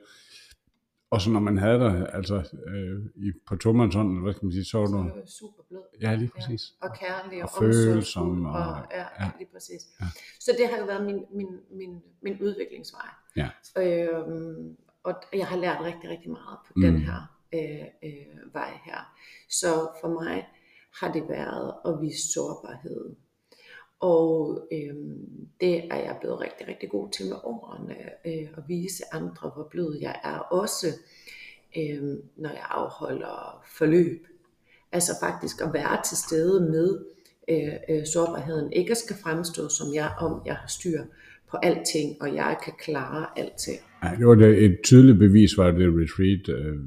Og 1.11 1.21
så 1.21 1.29
når 1.29 1.39
man 1.39 1.57
havde 1.57 1.79
der, 1.79 2.05
altså 2.07 2.35
øh, 2.67 2.99
i, 3.15 3.31
på 3.47 3.55
tomandshånden, 3.55 4.21
hvad 4.21 4.33
skal 4.33 4.45
man 4.45 4.51
sige, 4.53 4.65
så 4.65 4.77
var 4.77 4.85
du, 4.85 4.97
er 4.97 5.25
super 5.39 5.63
blød. 5.69 5.81
ja 6.01 6.15
lige 6.15 6.31
præcis. 6.35 6.61
og 6.81 6.89
kærlig 6.99 7.43
og, 7.43 7.49
Og 7.55 7.63
følsom 7.63 8.45
og- 8.45 8.51
og, 8.51 8.77
ja, 8.91 8.97
ja. 8.99 9.05
ja. 9.19 9.29
lige 9.39 9.47
præcis. 9.53 9.81
Ja. 10.01 10.05
Så 10.39 10.51
det 10.59 10.67
har 10.69 10.77
jo 10.77 10.85
været 10.85 11.05
min, 11.05 11.25
min, 11.33 11.47
min, 11.71 12.01
min 12.21 12.37
udviklingsvej. 12.41 13.09
Ja. 13.35 13.49
Øhm, 13.77 14.77
og 15.03 15.13
jeg 15.33 15.47
har 15.47 15.57
lært 15.57 15.81
rigtig, 15.81 16.09
rigtig 16.09 16.31
meget 16.31 16.57
på 16.67 16.73
Mm. 16.75 16.81
den 16.81 16.97
her 16.97 17.39
øh, 17.53 17.87
øh, 18.03 18.53
vej 18.53 18.71
her. 18.85 19.15
Så 19.49 19.67
for 20.01 20.07
mig 20.23 20.47
har 21.01 21.11
det 21.11 21.29
været 21.29 21.73
at 21.85 22.01
vise 22.01 22.33
sårbarhed. 22.33 23.15
Og 23.99 24.67
øhm, 24.71 25.47
det 25.61 25.93
er 25.93 25.95
jeg 25.97 26.17
blevet 26.19 26.39
rigtig, 26.39 26.67
rigtig 26.67 26.89
god 26.89 27.09
til 27.11 27.25
med 27.25 27.37
årene, 27.43 27.95
øh, 28.25 28.49
at 28.57 28.63
vise 28.67 29.03
andre, 29.11 29.49
hvor 29.55 29.67
blød 29.71 29.97
jeg 30.01 30.19
er. 30.23 30.37
Også 30.37 30.87
øhm, 31.77 32.21
når 32.35 32.49
jeg 32.49 32.65
afholder 32.69 33.63
forløb. 33.77 34.27
Altså 34.91 35.11
faktisk 35.21 35.61
at 35.61 35.73
være 35.73 36.03
til 36.03 36.17
stede 36.17 36.61
med 36.61 37.05
øh, 37.49 37.73
øh, 37.89 38.05
sårbarheden. 38.13 38.73
Ikke 38.73 38.91
at 38.91 38.97
skal 38.97 39.15
fremstå 39.23 39.69
som 39.69 39.93
jeg, 39.93 40.13
om 40.19 40.41
jeg 40.45 40.55
har 40.55 40.67
styr 40.67 41.03
på 41.51 41.57
alting, 41.63 42.21
og 42.21 42.35
jeg 42.35 42.57
kan 42.63 42.73
klare 42.79 43.39
alting. 43.39 43.77
Ja, 44.03 44.09
det 44.19 44.27
var 44.27 44.35
det, 44.35 44.63
et 44.65 44.79
tydeligt 44.83 45.19
bevis, 45.19 45.57
var 45.57 45.71
det 45.71 45.87
retreat, 46.01 46.59
øh, 46.59 46.77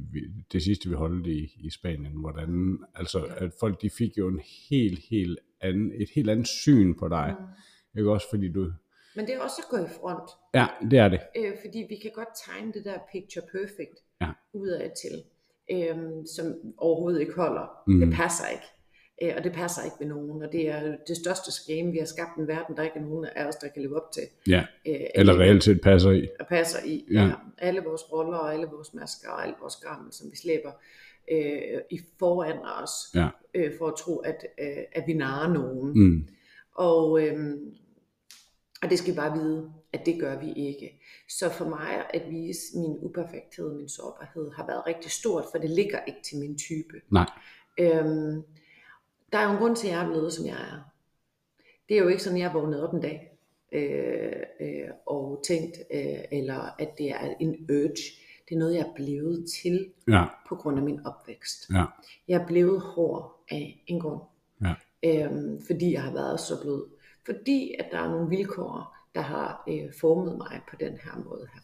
det 0.53 0.63
sidste 0.63 0.89
vi 0.89 0.95
holdt 0.95 1.27
i, 1.27 1.57
i 1.61 1.71
Spanien, 1.71 2.13
hvordan, 2.21 2.79
altså, 2.95 3.27
at 3.37 3.51
folk 3.61 3.83
de 3.83 3.91
fik 3.91 4.19
jo 4.19 4.29
en 4.29 4.41
helt, 4.71 4.99
helt 5.11 5.39
anden, 5.61 5.93
et 6.03 6.09
helt 6.15 6.31
andet 6.31 6.47
syn 6.49 6.95
på 6.99 7.09
dig. 7.09 7.35
Mm. 7.95 7.99
Ikke 7.99 8.11
også 8.13 8.27
fordi 8.31 8.53
du, 8.53 8.73
Men 9.17 9.27
det 9.27 9.35
er 9.35 9.41
også 9.41 9.63
at 9.65 9.79
gå 9.79 9.85
i 9.85 9.89
front, 10.01 10.31
ja, 10.55 10.67
det 10.91 10.99
er 10.99 11.09
det. 11.09 11.21
øh, 11.39 11.53
fordi 11.65 11.79
vi 11.89 11.97
kan 12.03 12.11
godt 12.15 12.29
tegne 12.47 12.73
det 12.73 12.85
der 12.85 12.99
picture 13.13 13.45
perfect 13.53 13.97
Ja. 14.21 14.29
udad 14.55 14.91
til, 15.03 15.17
øh, 15.73 15.97
som 16.37 16.47
overhovedet 16.79 17.21
ikke 17.21 17.35
holder. 17.35 17.67
Mm. 17.87 18.01
Det 18.01 18.11
passer 18.15 18.45
ikke. 18.53 18.65
Øh, 19.23 19.33
og 19.37 19.45
det 19.45 19.53
passer 19.53 19.83
ikke 19.85 19.97
ved 20.01 20.07
nogen, 20.07 20.43
og 20.43 20.53
det 20.53 20.69
er 20.69 20.97
det 21.09 21.17
største 21.17 21.53
skame. 21.53 21.93
Vi 21.93 21.99
har 21.99 22.05
skabt 22.07 22.39
en 22.39 22.49
verden, 22.49 22.77
der 22.77 22.83
ikke 22.83 22.97
er 22.99 23.03
nogen 23.03 23.25
af 23.37 23.45
os, 23.47 23.57
der 23.57 23.69
kan 23.69 23.83
leve 23.83 23.97
op 24.03 24.13
til. 24.13 24.23
Ja, 24.49 24.65
Øh, 24.89 25.01
eller 25.15 25.39
reelt 25.41 25.65
set 25.65 25.81
passer 25.81 26.11
i. 26.11 26.29
og 26.41 26.47
passer 26.47 26.79
i. 26.85 27.05
Ja. 27.13 27.23
Ja. 27.25 27.33
Alle 27.59 27.81
vores 27.81 28.13
roller 28.13 28.39
og 28.39 28.53
alle 28.55 28.67
vores 28.67 28.95
masker 28.95 29.31
og 29.31 29.47
alt 29.47 29.57
vores 29.61 29.77
gammel, 29.77 30.13
som 30.13 30.31
vi 30.31 30.37
slæber 30.37 30.71
øh, 31.33 31.81
i 31.91 32.01
foran 32.19 32.59
os, 32.83 32.91
Ja. 33.15 33.29
øh, 33.55 33.73
for 33.79 33.87
at 33.89 33.95
tro, 33.99 34.17
at, 34.17 34.47
øh, 34.61 34.85
at 34.93 35.05
vi 35.07 35.13
narer 35.15 35.53
nogen. 35.53 35.93
Mm. 35.95 36.29
Og, 36.75 37.23
øh, 37.27 37.57
og 38.83 38.91
det 38.91 38.99
skal 38.99 39.13
vi 39.13 39.17
bare 39.17 39.39
vide, 39.39 39.73
at 39.93 40.07
det 40.07 40.21
gør 40.21 40.41
vi 40.41 40.53
ikke. 40.57 41.01
Så 41.29 41.51
for 41.51 41.65
mig 41.69 42.05
at 42.15 42.23
vise 42.31 42.63
min 42.79 42.97
uperfekthed, 43.01 43.75
min 43.77 43.89
sårbarhed, 43.89 44.51
har 44.57 44.67
været 44.67 44.87
rigtig 44.87 45.11
stort, 45.11 45.45
for 45.53 45.59
det 45.59 45.71
ligger 45.71 45.99
ikke 46.07 46.21
til 46.25 46.39
min 46.39 46.59
type. 46.59 46.97
Nej, 47.11 47.31
Øhm, 47.81 48.43
der 49.33 49.39
er 49.39 49.45
jo 49.45 49.53
en 49.53 49.59
grund 49.59 49.77
til, 49.77 49.87
at 49.87 49.93
jeg 49.93 50.03
er 50.05 50.09
blevet, 50.09 50.33
som 50.33 50.47
jeg 50.47 50.55
er. 50.55 50.93
Det 51.89 51.97
er 51.97 52.03
jo 52.03 52.09
ikke 52.09 52.23
sådan, 52.23 52.39
at 52.39 52.43
jeg 52.43 52.55
vågnede 52.55 52.89
op 52.89 52.95
en 52.95 53.01
dag 53.01 53.39
øh, 53.73 54.33
øh, 54.61 54.89
og 55.07 55.43
tænkt, 55.47 55.77
øh, 55.95 56.19
eller 56.33 56.75
at 56.79 56.99
det 56.99 57.11
er 57.11 57.35
en 57.41 57.57
urge. 57.71 57.95
Det 58.49 58.55
er 58.55 58.59
noget, 58.59 58.75
jeg 58.75 58.81
er 58.81 58.95
blevet 58.95 59.47
til 59.63 59.93
ja, 60.09 60.25
på 60.49 60.57
grund 60.57 60.79
af 60.79 60.85
min 60.85 61.07
opvækst. 61.07 61.71
ja, 61.71 61.85
Jeg 62.29 62.43
er 62.43 62.47
blevet 62.47 62.81
hård 62.81 63.45
af 63.51 63.85
en 63.87 64.01
grund, 64.01 64.21
ja, 64.63 64.75
øhm, 65.05 65.63
fordi 65.67 65.93
jeg 65.93 66.03
har 66.03 66.13
været 66.13 66.41
så 66.41 66.63
blød. 66.63 66.87
Fordi 67.27 67.75
at 67.79 67.87
der 67.93 67.99
er 67.99 68.11
nogle 68.11 68.29
vilkår, 68.29 68.97
der 69.15 69.21
har 69.21 69.65
øh, 69.69 69.93
formet 70.01 70.39
mig 70.39 70.61
på 70.71 70.77
den 70.81 70.93
her 70.93 71.25
måde 71.25 71.49
her. 71.55 71.61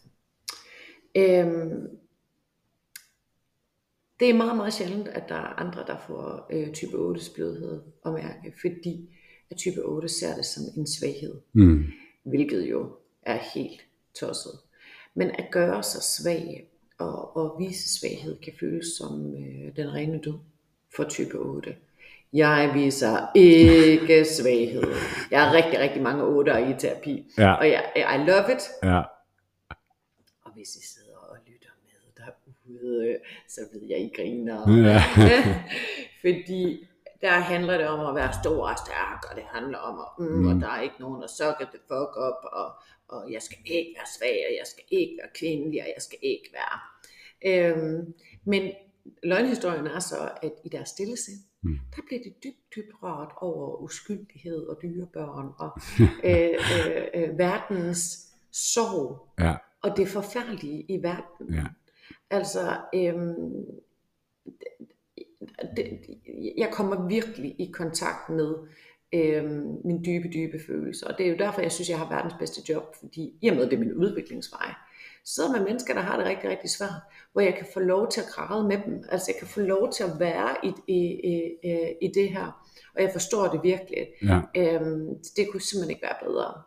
Øhm, 1.17 1.99
det 4.21 4.31
er 4.31 4.35
meget, 4.35 4.57
meget 4.57 4.73
sjældent, 4.75 5.09
at 5.09 5.29
der 5.29 5.35
er 5.35 5.61
andre, 5.61 5.85
der 5.87 5.97
får 6.07 6.47
øh, 6.51 6.73
type 6.73 6.97
8's 6.97 7.35
blødhed 7.35 7.83
at 8.07 8.13
mærke, 8.13 8.53
fordi 8.61 9.11
at 9.51 9.57
type 9.57 9.85
8 9.85 10.09
ser 10.09 10.35
det 10.35 10.45
som 10.45 10.63
en 10.77 10.87
svaghed, 10.87 11.35
mm. 11.53 11.85
hvilket 12.23 12.71
jo 12.71 12.97
er 13.23 13.39
helt 13.55 13.81
tosset. 14.15 14.53
Men 15.15 15.31
at 15.31 15.49
gøre 15.51 15.83
sig 15.83 16.03
svag 16.03 16.69
og, 16.99 17.37
og 17.37 17.57
vise 17.59 17.99
svaghed 17.99 18.41
kan 18.41 18.53
føles 18.61 18.87
som 18.99 19.35
øh, 19.35 19.77
den 19.77 19.95
rene 19.95 20.21
død 20.25 20.39
for 20.97 21.05
type 21.05 21.39
8. 21.39 21.77
Jeg 22.33 22.71
viser 22.75 23.27
ikke 23.35 24.25
svaghed. 24.41 24.83
Jeg 25.31 25.45
har 25.47 25.53
rigtig, 25.55 25.79
rigtig 25.79 26.03
mange 26.03 26.23
8'ere 26.25 26.57
i 26.57 26.75
terapi, 26.79 27.33
ja, 27.39 27.53
og 27.53 27.69
jeg, 27.71 27.93
I 27.97 28.31
love 28.31 28.55
it. 28.57 28.63
ja, 28.83 29.03
Og 30.45 30.53
hvis 30.55 30.77
I 30.77 30.87
sidder 30.87 31.08
derude, 32.79 33.19
så 33.49 33.61
ved 33.73 33.83
jeg, 33.89 34.01
I 34.01 34.11
griner. 34.17 34.59
Ja. 34.89 35.03
Fordi 36.25 36.87
der 37.21 37.31
handler 37.31 37.79
det 37.79 37.89
om 37.89 38.07
at 38.07 38.15
være 38.15 38.33
stor 38.43 38.69
og 38.69 38.79
stærk, 38.79 39.25
og 39.31 39.37
det 39.37 39.45
handler 39.55 39.79
om, 39.79 39.99
at 39.99 40.09
mm, 40.19 40.35
mm. 40.35 40.47
og 40.49 40.55
der 40.61 40.69
er 40.69 40.81
ikke 40.81 41.01
nogen, 41.01 41.21
der 41.23 41.29
sukker 41.29 41.67
det 41.73 41.81
fuck 41.81 42.17
op, 42.17 42.41
og, 42.53 42.69
og 43.09 43.33
jeg 43.33 43.43
skal 43.43 43.59
ikke 43.65 43.95
være 43.97 44.07
svag, 44.19 44.45
og 44.49 44.53
jeg 44.61 44.67
skal 44.67 44.85
ikke 44.91 45.15
være 45.23 45.31
kvindelig, 45.35 45.81
og 45.83 45.89
jeg 45.97 46.03
skal 46.03 46.19
ikke 46.23 46.51
være. 46.53 46.79
Øhm, 47.51 48.15
men 48.45 48.73
løgnhistorien 49.23 49.87
er 49.87 49.99
så, 49.99 50.31
at 50.43 50.53
i 50.65 50.69
deres 50.69 50.89
stille 50.89 51.17
sind, 51.17 51.39
Mm. 51.63 51.79
der 51.97 52.03
bliver 52.07 52.23
de 52.23 52.31
dybt, 52.45 52.75
dybt 52.77 53.03
rørt 53.03 53.33
over 53.37 53.77
uskyldighed 53.77 54.67
og 54.67 54.79
dyrebørn, 54.83 55.49
og 55.59 55.71
øh, 56.31 56.55
øh, 56.89 57.07
øh, 57.15 57.39
verdens 57.39 58.29
sorg, 58.53 59.29
ja, 59.41 59.57
og 59.83 59.97
det 59.97 60.09
forfærdelige 60.09 60.83
i 60.89 61.03
verden. 61.03 61.55
ja, 61.55 61.65
Altså, 62.31 62.77
øhm, 62.95 63.65
det, 65.77 66.01
jeg 66.57 66.69
kommer 66.73 67.09
virkelig 67.09 67.55
i 67.59 67.71
kontakt 67.75 68.29
med 68.29 68.55
øhm, 69.15 69.77
min 69.85 70.05
dybe, 70.05 70.29
dybe 70.35 70.59
følelser. 70.67 71.07
Og 71.07 71.19
det 71.19 71.27
er 71.27 71.31
jo 71.31 71.37
derfor, 71.39 71.61
jeg 71.61 71.73
synes, 71.73 71.91
jeg 71.91 71.99
har 71.99 72.09
verdens 72.09 72.35
bedste 72.39 72.73
job, 72.73 72.97
fordi 73.01 73.39
i 73.43 73.49
og 73.49 73.57
med, 73.57 73.65
det 73.65 73.73
er 73.73 73.79
min 73.79 73.95
udviklingsvej, 73.95 74.75
sidder 75.25 75.53
med 75.53 75.65
mennesker, 75.65 75.95
der 75.95 76.01
har 76.01 76.17
det 76.17 76.27
rigtig, 76.27 76.51
rigtig 76.51 76.71
svært, 76.71 77.03
hvor 77.33 77.41
jeg 77.41 77.55
kan 77.55 77.67
få 77.75 77.81
lov 77.81 78.11
til 78.11 78.21
at 78.21 78.27
græde 78.27 78.69
med 78.69 78.79
dem. 78.87 79.05
Altså, 79.09 79.33
jeg 79.33 79.39
kan 79.39 79.49
få 79.49 79.61
lov 79.61 79.93
til 79.93 80.05
at 80.05 80.11
være 80.19 80.57
i, 80.65 80.73
i, 80.87 81.01
i, 81.33 81.55
i 82.01 82.13
det 82.15 82.29
her, 82.29 82.65
og 82.95 83.03
jeg 83.03 83.11
forstår 83.13 83.49
det 83.49 83.61
virkelig. 83.63 84.07
ja, 84.23 84.41
Øhm, 84.57 85.09
det 85.37 85.49
kunne 85.51 85.61
simpelthen 85.61 85.91
ikke 85.91 86.03
være 86.03 86.29
bedre. 86.29 86.63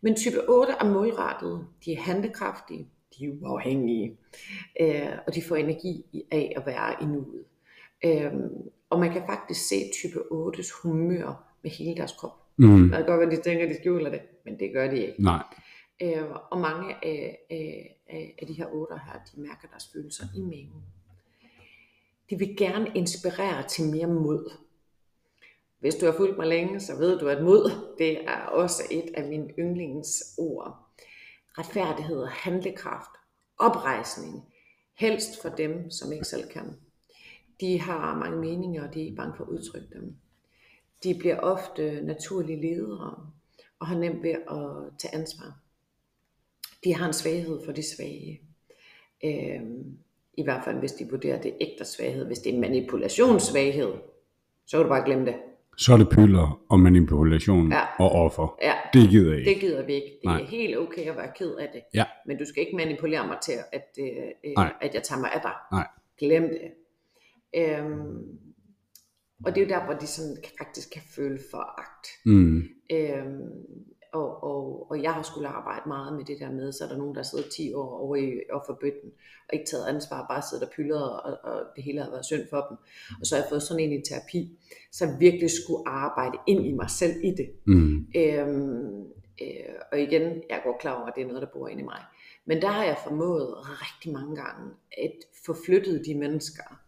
Men 0.00 0.16
type 0.16 0.48
8 0.48 0.72
er 0.80 0.84
målrettet, 0.84 1.66
de 1.84 1.92
er 1.92 2.00
handlekraftige, 2.00 2.88
de 3.18 3.24
er 3.24 3.30
uafhængige, 3.42 4.16
øh, 4.80 5.08
og 5.26 5.34
de 5.34 5.42
får 5.42 5.56
energi 5.56 6.04
i- 6.12 6.24
af 6.30 6.52
at 6.56 6.66
være 6.66 7.02
i 7.02 7.04
nuet. 7.04 7.44
Øhm, 8.04 8.70
og 8.90 9.00
man 9.00 9.12
kan 9.12 9.22
faktisk 9.26 9.68
se 9.68 9.74
type 9.92 10.18
8's 10.32 10.82
humør 10.82 11.44
med 11.62 11.70
hele 11.70 11.96
deres 11.96 12.12
krop. 12.12 12.32
mm. 12.56 12.78
Det 12.82 12.90
kan 12.92 13.06
godt 13.06 13.20
være, 13.20 13.30
de 13.30 13.42
tænker, 13.42 13.64
at 13.64 13.70
de 13.70 13.76
skjuler 13.80 14.10
det, 14.10 14.20
men 14.44 14.58
det 14.58 14.72
gør 14.72 14.90
de 14.90 15.06
ikke. 15.06 15.22
nej, 15.22 15.42
Øh, 16.02 16.22
og 16.50 16.58
mange 16.60 16.94
af, 17.04 17.38
af, 17.50 17.96
af, 18.08 18.34
af 18.42 18.46
de 18.46 18.52
her 18.52 18.66
otter 18.66 18.98
her, 18.98 19.12
de 19.34 19.40
mærker 19.40 19.68
deres 19.70 19.90
følelser 19.92 20.24
i 20.36 20.40
maven. 20.40 20.82
De 22.30 22.38
vil 22.38 22.56
gerne 22.56 22.90
inspirere 22.94 23.68
til 23.68 23.84
mere 23.84 24.06
mod. 24.06 24.52
Hvis 25.80 25.94
du 25.94 26.06
har 26.06 26.12
fulgt 26.12 26.36
mig 26.36 26.46
længe, 26.46 26.80
så 26.80 26.96
ved 26.98 27.18
du, 27.18 27.28
at 27.28 27.44
mod, 27.44 27.70
det 27.98 28.24
er 28.24 28.40
også 28.40 28.82
et 28.90 29.10
af 29.14 29.28
mine 29.28 29.48
yndlingsord. 29.58 30.87
Retfærdighed 31.58 32.22
og 32.22 32.30
handlekraft. 32.30 33.10
Oprejsning. 33.58 34.48
Helst 34.94 35.42
for 35.42 35.48
dem, 35.48 35.90
som 35.90 36.12
ikke 36.12 36.24
selv 36.24 36.48
kan. 36.48 36.76
De 37.60 37.80
har 37.80 38.18
mange 38.18 38.38
meninger, 38.38 38.88
og 38.88 38.94
de 38.94 39.00
er 39.00 39.04
ikke 39.04 39.16
bange 39.16 39.36
for 39.36 39.44
at 39.44 39.48
udtrykke 39.48 39.88
dem. 39.94 40.16
De 41.02 41.14
bliver 41.18 41.40
ofte 41.40 42.00
naturlige 42.00 42.60
ledere, 42.60 43.30
og 43.78 43.86
har 43.86 43.98
nemt 43.98 44.22
ved 44.22 44.30
at 44.30 44.98
tage 44.98 45.14
ansvar. 45.14 45.58
De 46.84 46.94
har 46.94 47.06
en 47.06 47.12
svaghed 47.12 47.64
for 47.64 47.72
de 47.72 47.82
svage. 47.96 48.40
Øhm, 49.24 49.98
I 50.34 50.42
hvert 50.42 50.64
fald, 50.64 50.78
hvis 50.78 50.92
de 50.92 51.10
vurderer 51.10 51.40
det 51.40 51.56
ægte 51.60 51.84
svaghed. 51.84 52.26
Hvis 52.26 52.38
det 52.38 52.54
er 52.54 52.60
manipulationssvaghed, 52.60 53.94
så 54.66 54.76
kan 54.76 54.84
du 54.84 54.88
bare 54.88 55.04
glemme 55.04 55.26
det. 55.26 55.34
Så 55.78 55.92
er 55.92 55.96
det 55.96 56.08
pylder 56.08 56.62
og 56.70 56.80
manipulation 56.80 57.72
Ja. 57.72 57.80
og 57.98 58.12
offer. 58.12 58.56
Ja, 58.62 58.74
Det 58.92 59.08
gider 59.10 59.30
jeg 59.30 59.38
ikke. 59.38 59.50
det 59.50 59.60
gider 59.60 59.86
vi 59.86 59.92
ikke. 59.94 60.06
Det 60.06 60.24
Nej. 60.24 60.40
er 60.40 60.44
helt 60.44 60.78
okay 60.78 61.06
at 61.10 61.16
være 61.16 61.30
ked 61.36 61.54
af 61.54 61.68
det. 61.72 61.82
Ja. 61.94 62.04
Men 62.26 62.38
du 62.38 62.44
skal 62.44 62.60
ikke 62.66 62.76
manipulere 62.76 63.26
mig 63.26 63.36
til, 63.42 63.52
at, 63.72 63.86
øh, 64.00 64.06
øh, 64.44 64.52
Nej. 64.56 64.72
at 64.80 64.94
jeg 64.94 65.02
tager 65.02 65.20
mig 65.20 65.30
af 65.32 65.40
dig. 65.40 65.52
Nej. 65.72 65.86
Glem 66.18 66.42
det. 66.42 66.70
Øhm, 67.56 68.18
og 69.44 69.54
det 69.54 69.60
er 69.62 69.64
jo 69.66 69.68
der, 69.68 69.84
hvor 69.84 69.94
de 69.94 70.06
sådan 70.06 70.36
faktisk 70.58 70.90
kan 70.92 71.02
føle 71.16 71.38
foragt. 71.50 72.06
Mm. 72.26 72.62
Øhm, 72.92 73.50
og, 74.12 74.44
og, 74.44 74.90
og 74.90 75.02
jeg 75.02 75.12
har 75.12 75.22
skulle 75.22 75.48
arbejde 75.48 75.88
meget 75.88 76.12
med 76.16 76.24
det 76.24 76.40
der 76.40 76.52
med, 76.52 76.72
så 76.72 76.84
er 76.84 76.88
der 76.88 76.96
nogen, 76.96 77.14
der 77.14 77.22
sidder 77.22 77.48
10 77.48 77.74
år 77.74 77.98
over 77.98 78.16
i 78.16 78.40
offerbøtten, 78.50 79.10
og 79.48 79.54
ikke 79.54 79.66
taget 79.66 79.86
ansvar, 79.86 80.26
bare 80.30 80.42
sidder 80.42 80.64
der 80.64 80.72
pyldet, 80.76 81.02
og, 81.02 81.38
og 81.42 81.62
det 81.76 81.84
hele 81.84 82.02
har 82.02 82.10
været 82.10 82.24
synd 82.24 82.42
for 82.50 82.66
dem. 82.68 82.76
Og 83.20 83.26
så 83.26 83.34
har 83.34 83.42
jeg 83.42 83.48
fået 83.48 83.62
sådan 83.62 83.84
en 83.84 83.92
i 83.92 84.02
terapi, 84.02 84.58
så 84.92 85.06
jeg 85.06 85.16
virkelig 85.20 85.50
skulle 85.50 85.88
arbejde 85.88 86.38
ind 86.46 86.66
i 86.66 86.72
mig 86.72 86.90
selv 86.90 87.24
i 87.24 87.30
det. 87.30 87.50
Mm. 87.64 88.06
Øhm, 88.16 89.00
øh, 89.42 89.74
og 89.92 90.00
igen, 90.00 90.42
jeg 90.50 90.60
går 90.64 90.76
klar 90.80 90.94
over, 90.94 91.06
at 91.06 91.12
det 91.16 91.22
er 91.22 91.26
noget, 91.26 91.42
der 91.42 91.48
bor 91.52 91.68
inde 91.68 91.82
i 91.82 91.84
mig. 91.84 92.02
Men 92.44 92.62
der 92.62 92.68
har 92.68 92.84
jeg 92.84 92.96
formået 93.04 93.54
rigtig 93.58 94.12
mange 94.12 94.36
gange 94.36 94.70
at 94.98 95.12
få 95.46 95.56
flyttet 95.66 96.02
de 96.06 96.14
mennesker, 96.14 96.80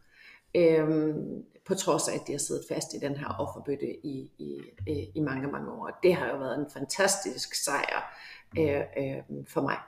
øhm, 0.56 1.44
på 1.70 1.74
trods 1.74 2.08
af, 2.08 2.14
at 2.14 2.26
de 2.26 2.32
har 2.32 2.38
siddet 2.38 2.64
fast 2.68 2.94
i 2.94 2.98
den 2.98 3.16
her 3.16 3.26
offerbøtte 3.26 4.06
i, 4.06 4.30
i, 4.38 4.60
øh, 4.88 5.04
i, 5.14 5.20
mange, 5.20 5.48
mange 5.48 5.70
år. 5.72 5.98
Det 6.02 6.14
har 6.14 6.28
jo 6.28 6.36
været 6.36 6.58
en 6.58 6.70
fantastisk 6.72 7.54
sejr 7.54 7.98
øh, 8.58 8.82
øh, 8.96 9.44
for 9.48 9.60
mig. 9.60 9.78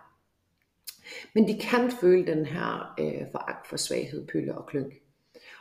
Men 1.34 1.48
de 1.48 1.58
kan 1.58 1.90
føle 2.00 2.26
den 2.26 2.46
her 2.46 2.94
øh, 2.98 3.26
foragt 3.32 3.66
for 3.66 3.76
svaghed, 3.76 4.26
pølle 4.26 4.58
og 4.58 4.66
klønk. 4.66 4.92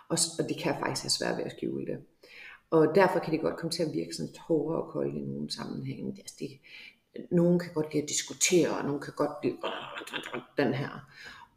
Og, 0.09 0.17
og 0.39 0.49
de 0.49 0.53
kan 0.53 0.75
faktisk 0.79 1.03
have 1.03 1.09
svært 1.09 1.37
ved 1.37 1.45
at 1.45 1.51
skjule 1.51 1.85
det. 1.85 1.99
Og 2.69 2.95
derfor 2.95 3.19
kan 3.19 3.33
det 3.33 3.41
godt 3.41 3.57
komme 3.57 3.71
til 3.71 3.83
at 3.83 3.93
virke 3.93 4.13
sådan 4.13 4.33
hårdere 4.39 4.83
og 4.83 4.91
kolde 4.91 5.19
i 5.19 5.25
nogle 5.25 5.51
sammenhænge. 5.51 6.15
Altså 6.19 6.35
de, 6.39 6.59
nogen 7.31 7.59
kan 7.59 7.73
godt 7.73 7.93
lide 7.93 8.03
at 8.03 8.09
diskutere, 8.09 8.69
og 8.77 8.85
nogen 8.85 9.01
kan 9.01 9.13
godt 9.15 9.31
lide 9.43 9.57
den 10.57 10.73
her. 10.73 11.09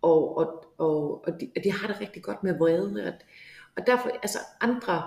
Og, 0.02 0.36
og, 0.36 0.64
og, 0.78 1.24
og, 1.26 1.40
de, 1.40 1.50
og 1.56 1.64
de 1.64 1.72
har 1.72 1.86
det 1.86 2.00
rigtig 2.00 2.22
godt 2.22 2.42
med 2.42 2.58
vrede. 2.58 3.02
At, 3.02 3.24
og 3.76 3.86
derfor, 3.86 4.08
altså 4.22 4.38
andre, 4.60 5.02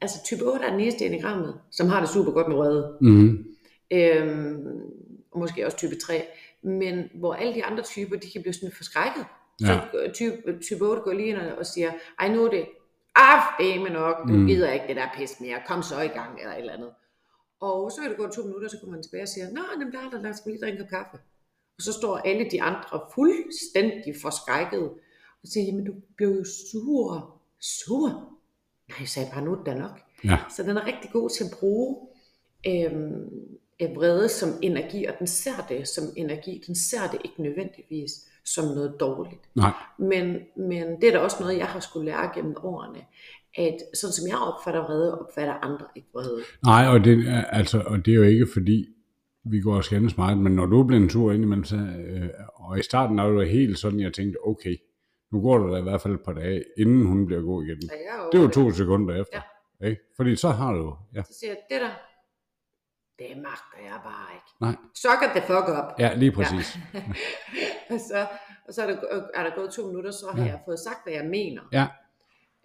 altså 0.00 0.18
type 0.24 0.44
8 0.44 0.64
er 0.64 0.70
den 0.70 0.80
eneste 0.80 1.04
i 1.04 1.08
enagrammet, 1.08 1.60
som 1.70 1.86
har 1.88 2.00
det 2.00 2.08
super 2.08 2.32
godt 2.32 2.48
med 2.48 2.56
vrede. 2.56 2.98
Mm. 3.00 3.44
Øhm, 3.90 4.66
og 5.30 5.38
måske 5.38 5.66
også 5.66 5.76
type 5.76 5.94
3. 6.06 6.26
Men 6.62 7.04
hvor 7.14 7.34
alle 7.34 7.54
de 7.54 7.64
andre 7.64 7.82
typer, 7.82 8.16
de 8.16 8.30
kan 8.30 8.42
blive 8.42 8.52
sådan 8.54 8.72
forskrækket. 8.76 9.24
Så 9.60 9.72
Ja. 9.72 10.10
type, 10.12 10.58
type 10.62 10.84
8 10.84 11.02
går 11.02 11.12
lige 11.12 11.28
ind 11.28 11.36
og 11.38 11.66
siger, 11.66 11.92
ej 12.18 12.28
nu 12.34 12.44
er 12.44 12.50
det, 12.50 12.66
ah, 13.16 13.42
det 13.58 13.74
er 13.74 13.92
nok, 13.92 14.16
du 14.28 14.32
Mm. 14.32 14.46
gider 14.46 14.72
ikke 14.72 14.86
det 14.88 14.96
der 14.96 15.08
pis 15.16 15.40
mere, 15.40 15.58
kom 15.66 15.82
så 15.82 16.00
i 16.00 16.08
gang, 16.08 16.40
eller 16.40 16.52
et 16.52 16.58
eller 16.60 16.72
andet. 16.72 16.90
Og 17.60 17.90
så 17.90 18.00
kan 18.00 18.10
det 18.10 18.18
gå 18.18 18.28
to 18.28 18.42
minutter, 18.42 18.68
så 18.68 18.76
kommer 18.80 18.96
man 18.96 19.02
tilbage 19.02 19.22
og 19.22 19.28
siger, 19.28 19.46
nå, 19.52 19.60
jamen, 19.72 19.92
der 19.92 19.98
er 19.98 20.10
der, 20.10 20.22
lad 20.22 20.30
os 20.30 20.46
lige 20.46 20.58
drikke 20.62 20.78
en 20.78 20.86
kaffe. 20.88 21.16
Og 21.76 21.82
så 21.82 21.92
står 21.92 22.16
alle 22.16 22.50
de 22.50 22.62
andre 22.62 23.00
fuldstændig 23.14 24.14
forskrækket, 24.22 24.82
og 25.42 25.46
siger, 25.52 25.64
jamen 25.64 25.84
du 25.84 25.92
blev 26.16 26.28
jo 26.28 26.44
sur. 26.70 27.37
Sur? 27.60 28.08
Nej, 28.88 28.96
jeg 29.00 29.08
sagde 29.08 29.28
bare, 29.32 29.44
nu 29.44 29.52
er 29.52 29.56
det 29.56 29.66
da 29.66 29.74
nok. 29.74 30.00
Ja. 30.24 30.38
Så 30.56 30.62
den 30.62 30.76
er 30.76 30.86
rigtig 30.86 31.10
god 31.12 31.30
til 31.30 31.44
at 31.44 31.50
bruge 31.60 31.96
øh, 32.66 32.92
vrede 33.96 34.28
som 34.28 34.48
energi, 34.62 35.04
og 35.04 35.14
den 35.18 35.26
ser 35.26 35.66
det 35.68 35.88
som 35.88 36.04
energi. 36.16 36.62
Den 36.66 36.74
ser 36.74 37.10
det 37.12 37.20
ikke 37.24 37.42
nødvendigvis 37.42 38.12
som 38.44 38.64
noget 38.64 38.96
dårligt. 39.00 39.40
Nej. 39.54 39.72
Men, 39.98 40.36
men 40.56 41.00
det 41.00 41.08
er 41.08 41.12
da 41.12 41.18
også 41.18 41.36
noget, 41.40 41.58
jeg 41.58 41.66
har 41.66 41.80
skulle 41.80 42.06
lære 42.06 42.30
gennem 42.34 42.54
årene, 42.62 42.98
at 43.54 43.76
sådan 43.94 44.12
som 44.12 44.28
jeg 44.28 44.38
opfatter 44.38 44.80
vrede, 44.80 45.20
opfatter 45.20 45.54
andre 45.54 45.86
ikke 45.96 46.08
vrede. 46.14 46.42
Nej, 46.64 46.86
og 46.86 47.04
det, 47.04 47.28
er, 47.28 47.44
altså, 47.44 47.82
og 47.86 48.06
det 48.06 48.12
er 48.12 48.16
jo 48.16 48.22
ikke 48.22 48.46
fordi, 48.52 48.86
vi 49.44 49.60
går 49.60 49.76
og 49.76 49.84
skændes 49.84 50.16
meget, 50.16 50.38
men 50.38 50.52
når 50.52 50.66
du 50.66 50.82
blev 50.82 50.98
en 50.98 51.08
tur 51.08 51.32
ind 51.32 51.42
imellem, 51.42 51.64
så, 51.64 51.76
øh, 51.76 52.28
og 52.54 52.78
i 52.78 52.82
starten 52.82 53.16
var 53.16 53.28
det 53.28 53.50
helt 53.50 53.78
sådan, 53.78 54.00
jeg 54.00 54.12
tænkte, 54.12 54.46
okay, 54.46 54.76
nu 55.32 55.40
går 55.42 55.58
der 55.58 55.66
da 55.70 55.76
i 55.78 55.82
hvert 55.82 56.00
fald 56.00 56.14
et 56.14 56.22
par 56.24 56.32
dage, 56.32 56.64
inden 56.78 57.06
hun 57.06 57.26
bliver 57.26 57.42
god 57.42 57.64
igen. 57.64 57.82
Så 57.82 57.94
jeg 57.94 58.18
er 58.18 58.38
jo, 58.38 58.44
Det 58.46 58.52
to 58.52 58.70
sekunder 58.70 59.20
efter. 59.22 59.40
Ja. 59.80 59.86
Ikke? 59.86 60.02
Fordi 60.16 60.36
så 60.36 60.48
har 60.48 60.72
du, 60.72 60.96
ja, 61.14 61.22
Så 61.22 61.32
siger 61.40 61.50
jeg, 61.50 61.58
det 61.70 61.80
der, 61.80 61.90
det 63.18 63.36
magter 63.36 63.78
jeg 63.84 64.00
bare 64.04 64.34
ikke. 64.34 64.46
nej, 64.60 64.74
Suck 64.94 65.30
the 65.34 65.40
fuck 65.46 65.68
up. 65.68 65.92
ja, 65.98 66.14
lige 66.14 66.32
præcis. 66.32 66.78
Ja. 66.94 67.02
og 67.94 68.00
så, 68.00 68.26
og 68.68 68.74
så 68.74 68.82
er, 68.82 68.86
der, 68.86 68.96
er 69.34 69.42
der 69.48 69.54
gået 69.56 69.70
to 69.70 69.86
minutter, 69.86 70.10
så 70.10 70.26
har 70.34 70.42
Ja. 70.44 70.48
jeg 70.50 70.60
fået 70.64 70.78
sagt, 70.78 70.98
hvad 71.04 71.12
jeg 71.14 71.24
mener. 71.24 71.62
ja. 71.72 71.86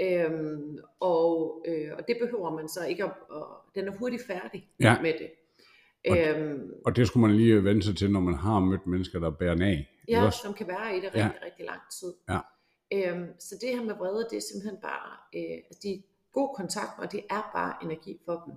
Øhm, 0.02 0.78
og, 1.00 1.64
øh, 1.68 1.92
og 1.98 2.08
det 2.08 2.18
behøver 2.22 2.52
man 2.56 2.70
så 2.70 2.86
ikke 2.86 3.04
at, 3.04 3.12
og 3.30 3.48
den 3.76 3.88
er 3.88 3.92
hurtigt 4.00 4.24
færdig 4.28 4.70
Ja. 4.80 5.02
med 5.02 5.14
det. 5.14 5.30
Og- 6.10 6.18
Øhm, 6.18 6.72
Og 6.86 6.96
det 6.96 7.08
skulle 7.08 7.28
man 7.28 7.36
lige 7.38 7.64
vende 7.64 7.84
sig 7.84 7.98
til, 7.98 8.12
når 8.12 8.20
man 8.20 8.34
har 8.34 8.60
mødt 8.60 8.88
mennesker, 8.88 9.20
der 9.20 9.30
bærer 9.30 9.66
af. 9.66 9.90
ja, 10.10 10.26
også? 10.26 10.40
som 10.44 10.54
kan 10.54 10.68
være 10.68 10.92
i 10.92 10.96
det 10.96 11.04
rigtig, 11.06 11.20
ja. 11.42 11.46
rigtig 11.46 11.66
lang 11.66 11.80
tid. 12.00 12.14
Ja. 12.30 12.40
Øhm, 12.94 13.28
så 13.40 13.56
det 13.62 13.70
her 13.70 13.84
med 13.84 13.96
vrede, 13.96 14.28
det 14.30 14.38
er 14.38 14.42
simpelthen 14.52 14.82
bare, 14.82 15.10
øh, 15.36 15.58
altså 15.68 15.80
de 15.84 15.94
er 15.94 16.00
god 16.34 16.56
kontakt, 16.56 17.00
og 17.00 17.12
det 17.12 17.22
er 17.30 17.50
bare 17.54 17.74
energi 17.84 18.20
for 18.26 18.44
dem. 18.46 18.54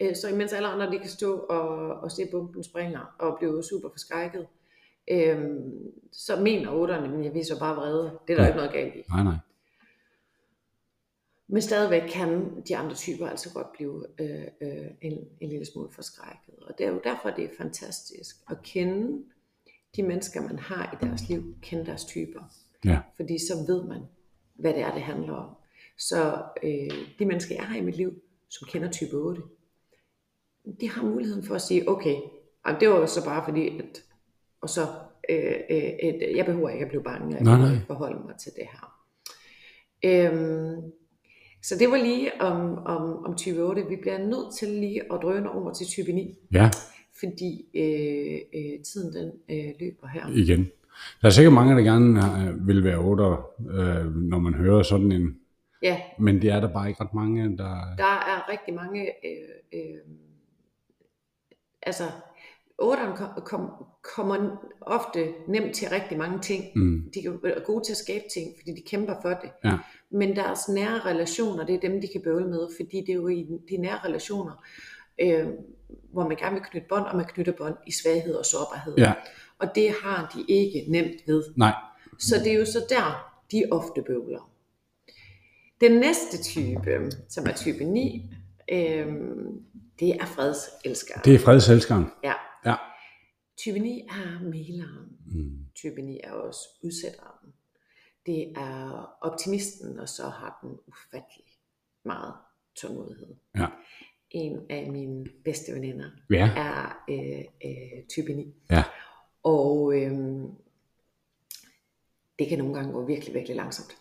Øh, 0.00 0.16
så 0.16 0.28
imens 0.28 0.52
alle 0.52 0.68
andre, 0.68 0.90
de 0.90 0.98
kan 0.98 1.08
stå 1.10 1.38
og, 1.38 1.68
og 2.00 2.12
se 2.12 2.26
bomben 2.30 2.64
springer, 2.64 3.14
og 3.18 3.36
blive 3.38 3.62
super 3.64 3.88
forskrækket, 3.88 4.46
øhm, 5.10 5.72
så 6.12 6.40
mener 6.40 6.70
otterne, 6.72 7.08
men 7.08 7.24
jeg 7.24 7.34
viser 7.34 7.58
bare 7.58 7.76
vrede. 7.76 8.18
Det 8.28 8.32
er 8.32 8.36
der 8.36 8.42
Ja. 8.42 8.48
ikke 8.48 8.56
noget 8.56 8.72
galt 8.72 8.94
i. 8.96 9.04
Nej, 9.08 9.22
nej. 9.24 9.34
Men 11.48 11.62
stadigvæk 11.62 12.02
kan 12.08 12.62
de 12.68 12.76
andre 12.76 12.94
typer 12.94 13.26
altså 13.28 13.52
godt 13.54 13.72
blive 13.72 14.06
øh, 14.20 14.44
øh, 14.60 14.86
en, 15.00 15.28
en 15.40 15.48
lille 15.48 15.66
smule 15.66 15.92
forskrækket. 15.92 16.54
Og 16.62 16.78
det 16.78 16.86
er 16.86 16.90
jo 16.90 17.00
derfor, 17.04 17.30
det 17.30 17.44
er 17.44 17.48
fantastisk 17.58 18.36
at 18.50 18.62
kende 18.62 19.24
de 19.96 20.02
mennesker, 20.02 20.40
man 20.42 20.58
har 20.58 20.92
i 21.02 21.06
deres 21.06 21.28
liv, 21.28 21.54
kende 21.62 21.86
deres 21.86 22.04
typer. 22.04 22.40
Ja. 22.84 22.98
Fordi 23.16 23.38
så 23.38 23.54
ved 23.72 23.84
man, 23.84 24.00
hvad 24.54 24.72
det 24.74 24.80
er, 24.82 24.92
det 24.94 25.02
handler 25.02 25.32
om. 25.32 25.50
Så 25.98 26.42
øh, 26.62 26.90
de 27.18 27.24
mennesker, 27.24 27.54
jeg 27.54 27.64
har 27.64 27.76
i 27.78 27.80
mit 27.82 27.96
liv, 27.96 28.12
som 28.48 28.68
kender 28.70 28.90
type 28.90 29.16
8, 29.16 29.42
de 30.80 30.90
har 30.90 31.02
muligheden 31.04 31.44
for 31.44 31.54
at 31.54 31.60
sige, 31.62 31.88
okay, 31.88 32.16
jamen, 32.66 32.80
det 32.80 32.88
var 32.88 32.96
jo 32.96 33.06
så 33.06 33.24
bare 33.24 33.44
fordi, 33.44 33.78
at, 33.78 34.02
og 34.60 34.68
så, 34.68 34.80
øh, 35.28 35.54
øh, 35.70 35.76
et, 36.02 36.36
jeg 36.36 36.44
behøver 36.46 36.68
ikke 36.68 36.84
at 36.84 36.88
blive 36.88 37.02
bange, 37.02 37.34
jeg 37.34 37.42
Nej, 37.44 37.58
nej. 37.58 37.78
forholde 37.86 38.22
mig 38.26 38.34
til 38.38 38.52
det 38.56 38.64
her. 38.72 38.92
Øhm, 40.04 40.92
så 41.62 41.76
det 41.78 41.90
var 41.90 41.96
lige 41.96 42.40
om, 42.40 42.78
om, 42.78 43.24
om 43.24 43.36
type 43.36 43.60
8. 43.62 43.86
Vi 43.88 43.96
bliver 43.96 44.18
nødt 44.18 44.54
til 44.58 44.68
lige 44.68 45.02
at 45.12 45.18
drøne 45.22 45.50
over 45.50 45.72
til 45.72 45.86
type 45.86 46.12
9, 46.12 46.34
Ja, 46.52 46.70
fordi 47.20 47.64
øh, 47.74 48.38
øh, 48.54 48.82
tiden 48.84 49.12
den 49.14 49.32
øh, 49.50 49.74
løber 49.80 50.06
her. 50.06 50.26
igen. 50.34 50.66
Der 51.20 51.26
er 51.28 51.30
sikkert 51.30 51.54
mange, 51.54 51.76
der 51.76 51.82
gerne 51.82 52.20
øh, 52.20 52.66
vil 52.68 52.84
være 52.84 52.98
otter, 52.98 53.50
øh, 53.70 54.14
når 54.14 54.38
man 54.38 54.54
hører 54.54 54.82
sådan 54.82 55.12
en, 55.12 55.36
Ja, 55.82 56.00
men 56.18 56.42
det 56.42 56.50
er 56.50 56.60
der 56.60 56.72
bare 56.72 56.88
ikke 56.88 57.00
ret 57.00 57.14
mange, 57.14 57.56
der... 57.56 57.94
der 57.96 58.14
er 58.32 58.48
rigtig 58.52 58.74
mange, 58.74 59.06
øh, 59.06 59.80
øh, 59.80 59.98
altså, 61.82 62.04
8'eren 62.82 63.16
kom, 63.16 63.42
kom, 63.44 63.70
kommer 64.16 64.56
ofte 64.80 65.34
nemt 65.48 65.74
til 65.74 65.88
rigtig 65.88 66.18
mange 66.18 66.38
ting. 66.40 66.64
Mm, 66.76 67.10
De 67.14 67.38
være 67.42 67.60
gode 67.60 67.84
til 67.84 67.92
at 67.92 67.96
skabe 67.96 68.24
ting, 68.34 68.46
fordi 68.58 68.70
de 68.70 68.82
kæmper 68.86 69.14
for 69.22 69.28
det. 69.28 69.50
Ja. 69.64 69.78
Men 70.10 70.36
deres 70.36 70.68
nære 70.68 70.98
relationer, 70.98 71.66
det 71.66 71.74
er 71.74 71.80
dem, 71.80 72.00
de 72.00 72.08
kan 72.12 72.22
bøvle 72.24 72.48
med, 72.48 72.68
fordi 72.80 73.00
det 73.00 73.08
er 73.08 73.14
jo 73.14 73.28
i 73.28 73.46
de 73.70 73.76
nære 73.76 73.98
relationer, 74.04 74.64
øh, 75.20 75.46
hvor 75.88 76.28
man 76.28 76.36
gerne 76.36 76.54
vil 76.54 76.64
knytte 76.64 76.88
bånd, 76.88 77.04
og 77.04 77.16
man 77.16 77.24
knytter 77.26 77.52
bånd 77.52 77.74
i 77.86 77.92
svaghed 77.92 78.34
og 78.34 78.44
sårbarhed. 78.46 78.94
ja, 78.98 79.12
Og 79.58 79.74
det 79.74 79.94
har 80.02 80.32
de 80.36 80.44
ikke 80.48 80.84
nemt 80.88 81.20
ved. 81.26 81.44
nej. 81.56 81.74
Så 82.18 82.34
det 82.44 82.52
er 82.52 82.58
jo 82.58 82.64
så 82.64 82.86
der, 82.88 83.32
de 83.52 83.62
ofte 83.70 84.02
bøvler. 84.06 84.50
Den 85.80 85.92
næste 86.00 86.42
type, 86.42 87.10
som 87.28 87.46
er 87.46 87.52
type 87.56 87.84
9, 87.84 88.30
øh, 88.72 89.06
det 90.00 90.14
er 90.14 90.26
fredselskere. 90.26 91.20
Det 91.24 91.34
er 91.34 91.38
fredselskeren. 91.38 92.04
Ja. 92.24 92.32
Ja. 92.64 92.74
Type 93.58 93.78
9 93.78 94.00
er 94.08 94.42
maileren. 94.44 95.08
Mm. 95.26 95.58
Type 95.74 96.02
9 96.02 96.20
er 96.24 96.32
også 96.32 96.60
udsætteren. 96.84 97.52
Det 98.26 98.52
er 98.56 99.10
optimisten, 99.20 99.98
og 100.00 100.08
så 100.08 100.22
har 100.22 100.58
den 100.62 100.70
ufattelig 100.86 101.46
meget 102.04 102.34
tålmodighed. 102.80 103.34
Ja. 103.56 103.66
En 104.30 104.58
af 104.70 104.88
mine 104.92 105.26
bedste 105.44 105.72
veninder 105.74 106.04
Ja. 106.30 106.50
er 106.56 106.96
øh, 107.10 107.44
øh, 107.64 108.02
type 108.10 108.32
9. 108.32 108.54
Ja. 108.70 108.82
Og 109.42 109.94
øhm, 110.02 110.46
det 112.38 112.48
kan 112.48 112.58
nogle 112.58 112.74
gange 112.74 112.92
gå 112.92 113.06
virkelig, 113.06 113.34
virkelig 113.34 113.56
langsomt. 113.56 113.96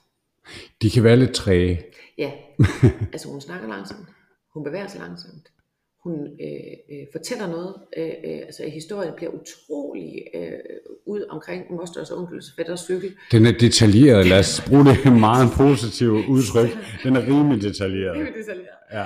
De 0.81 0.89
kan 0.89 1.03
være 1.03 1.17
lidt 1.17 1.33
træge. 1.33 1.81
Ja, 2.17 2.31
altså 3.13 3.27
hun 3.27 3.41
snakker 3.41 3.67
langsomt, 3.67 4.07
hun 4.53 4.63
bevæger 4.63 4.87
sig 4.87 4.99
langsomt, 5.01 5.51
hun 6.03 6.13
øh, 6.41 6.73
øh, 6.91 7.07
fortæller 7.11 7.47
noget, 7.47 7.75
øh, 7.97 8.05
øh, 8.05 8.37
altså 8.45 8.69
historien 8.69 9.13
bliver 9.15 9.31
utrolig 9.31 10.23
øh, 10.33 10.51
ud 11.05 11.21
omkring 11.29 11.73
mosters 11.73 12.11
og 12.11 12.17
onkels 12.17 12.53
fætters 12.55 12.79
cykel. 12.79 13.15
Den 13.31 13.45
er 13.45 13.51
detaljeret. 13.51 14.25
Lad 14.27 14.39
os 14.39 14.63
bruge 14.67 14.85
det 14.85 15.13
meget 15.19 15.49
positive 15.57 16.13
udtryk. 16.29 16.69
Den 17.03 17.15
er 17.15 17.21
rimelig 17.27 17.61
detaljeret. 17.61 18.17
Det 18.19 18.27
er 18.27 18.33
detaljeret. 18.33 18.67
Ja. 18.91 19.05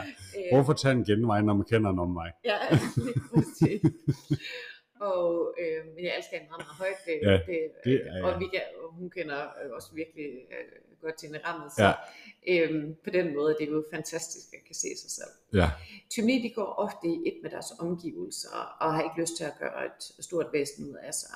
Øh, 0.52 0.56
Hvorfor 0.56 0.74
tage 0.74 0.92
en 0.92 1.04
genvej, 1.04 1.42
når 1.42 1.54
man 1.54 1.66
kender 1.66 1.90
en 1.90 2.00
om 2.00 2.10
mig? 2.10 2.32
Ja, 2.46 2.58
præcis. 3.34 3.82
og, 5.02 5.56
øh, 5.62 5.80
men 5.96 6.04
jeg 6.06 6.14
elsker 6.18 6.36
hende 6.38 6.50
meget, 6.52 6.64
meget 6.66 6.78
højt. 6.84 7.00
Det, 7.06 7.16
Ja, 7.30 7.34
det, 7.52 7.60
det 7.86 7.96
er 8.08 8.24
og 8.24 8.30
jeg. 8.32 8.40
vi 8.40 8.46
kan, 8.54 8.62
og 8.84 8.94
hun 8.94 9.10
kender 9.10 9.40
øh, 9.64 9.72
også 9.78 9.90
virkelig 9.96 10.26
øh, 10.26 11.00
godt 11.02 11.16
til 11.18 11.30
rammet. 11.46 11.72
Så 11.74 11.84
Ja. 11.84 11.94
øh, 12.54 12.88
på 13.04 13.10
den 13.10 13.26
måde 13.36 13.50
det 13.58 13.62
er 13.62 13.66
det 13.72 13.78
jo 13.82 13.84
fantastisk 13.94 14.48
at 14.58 14.64
kan 14.68 14.76
se 14.76 14.88
sig 15.02 15.12
selv. 15.20 15.34
Ja. 15.62 15.68
Tymi, 16.10 16.36
de 16.46 16.50
går 16.60 16.70
ofte 16.86 17.08
i 17.08 17.16
et 17.30 17.38
med 17.44 17.50
deres 17.52 17.72
omgivelser, 17.80 18.56
og 18.82 18.94
har 18.94 19.02
ikke 19.04 19.22
lyst 19.22 19.38
til 19.38 19.44
at 19.44 19.54
gøre 19.60 19.86
et 19.86 20.02
stort 20.28 20.48
væsen 20.54 20.90
ud 20.90 20.96
af 21.04 21.14
sig. 21.14 21.36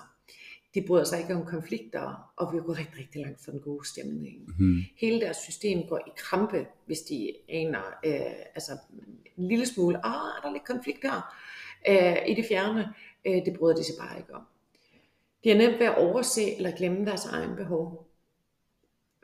De 0.75 0.81
bryder 0.87 1.03
sig 1.03 1.19
ikke 1.19 1.35
om 1.35 1.45
konflikter, 1.45 2.33
og 2.35 2.53
vi 2.53 2.59
går 2.59 2.77
rigtig, 2.77 2.99
rigtig 2.99 3.21
langt 3.21 3.45
fra 3.45 3.51
den 3.51 3.59
gode 3.59 3.87
stemning. 3.87 4.55
Hmm. 4.57 4.81
Hele 4.97 5.21
deres 5.21 5.37
system 5.37 5.87
går 5.87 5.97
i 5.97 6.11
krampe, 6.17 6.65
hvis 6.85 7.01
de 7.01 7.33
aner 7.49 7.83
øh, 8.05 8.35
altså, 8.55 8.71
en 9.37 9.47
lille 9.47 9.65
smule, 9.65 10.05
ah, 10.05 10.37
er 10.37 10.41
der 10.43 10.51
lidt 10.51 10.65
konflikt 10.65 11.03
her 11.03 11.35
øh, 11.89 12.29
i 12.29 12.33
det 12.33 12.45
fjerne. 12.45 12.93
Øh, 13.25 13.45
det 13.45 13.57
bryder 13.59 13.75
de 13.75 13.83
sig 13.83 13.95
bare 13.99 14.17
ikke 14.17 14.33
om. 14.33 14.41
De 15.43 15.49
har 15.49 15.57
nemt 15.57 15.79
ved 15.79 15.85
at 15.85 15.97
overse 15.97 16.55
eller 16.55 16.71
glemme 16.71 17.05
deres 17.05 17.25
egen 17.25 17.55
behov. 17.55 18.07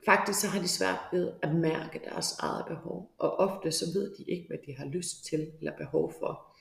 Faktisk 0.06 0.42
så 0.42 0.48
har 0.48 0.62
de 0.62 0.68
svært 0.68 1.00
ved 1.12 1.32
at 1.42 1.56
mærke 1.56 2.02
deres 2.06 2.38
eget 2.40 2.66
behov, 2.68 3.12
og 3.18 3.40
ofte 3.40 3.72
så 3.72 3.86
ved 3.94 4.16
de 4.18 4.24
ikke, 4.24 4.48
hvad 4.48 4.58
de 4.66 4.78
har 4.78 4.86
lyst 4.86 5.26
til 5.26 5.52
eller 5.60 5.78
behov 5.78 6.14
for. 6.20 6.56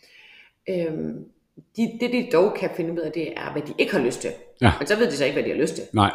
Øhm, 0.69 1.33
de, 1.77 1.99
det 2.01 2.13
de 2.13 2.29
dog 2.33 2.55
kan 2.55 2.71
finde 2.77 2.93
ud 2.93 2.99
af, 2.99 3.13
det 3.13 3.33
er, 3.39 3.53
hvad 3.53 3.63
de 3.63 3.75
ikke 3.79 3.93
har 3.93 4.05
lyst 4.05 4.21
til. 4.21 4.31
Ja. 4.61 4.73
Men 4.79 4.87
så 4.87 4.97
ved 4.97 5.07
de 5.11 5.17
så 5.17 5.25
ikke, 5.25 5.35
hvad 5.35 5.45
de 5.45 5.51
har 5.51 5.57
lyst 5.63 5.75
til. 5.75 5.85
Nej. 5.93 6.11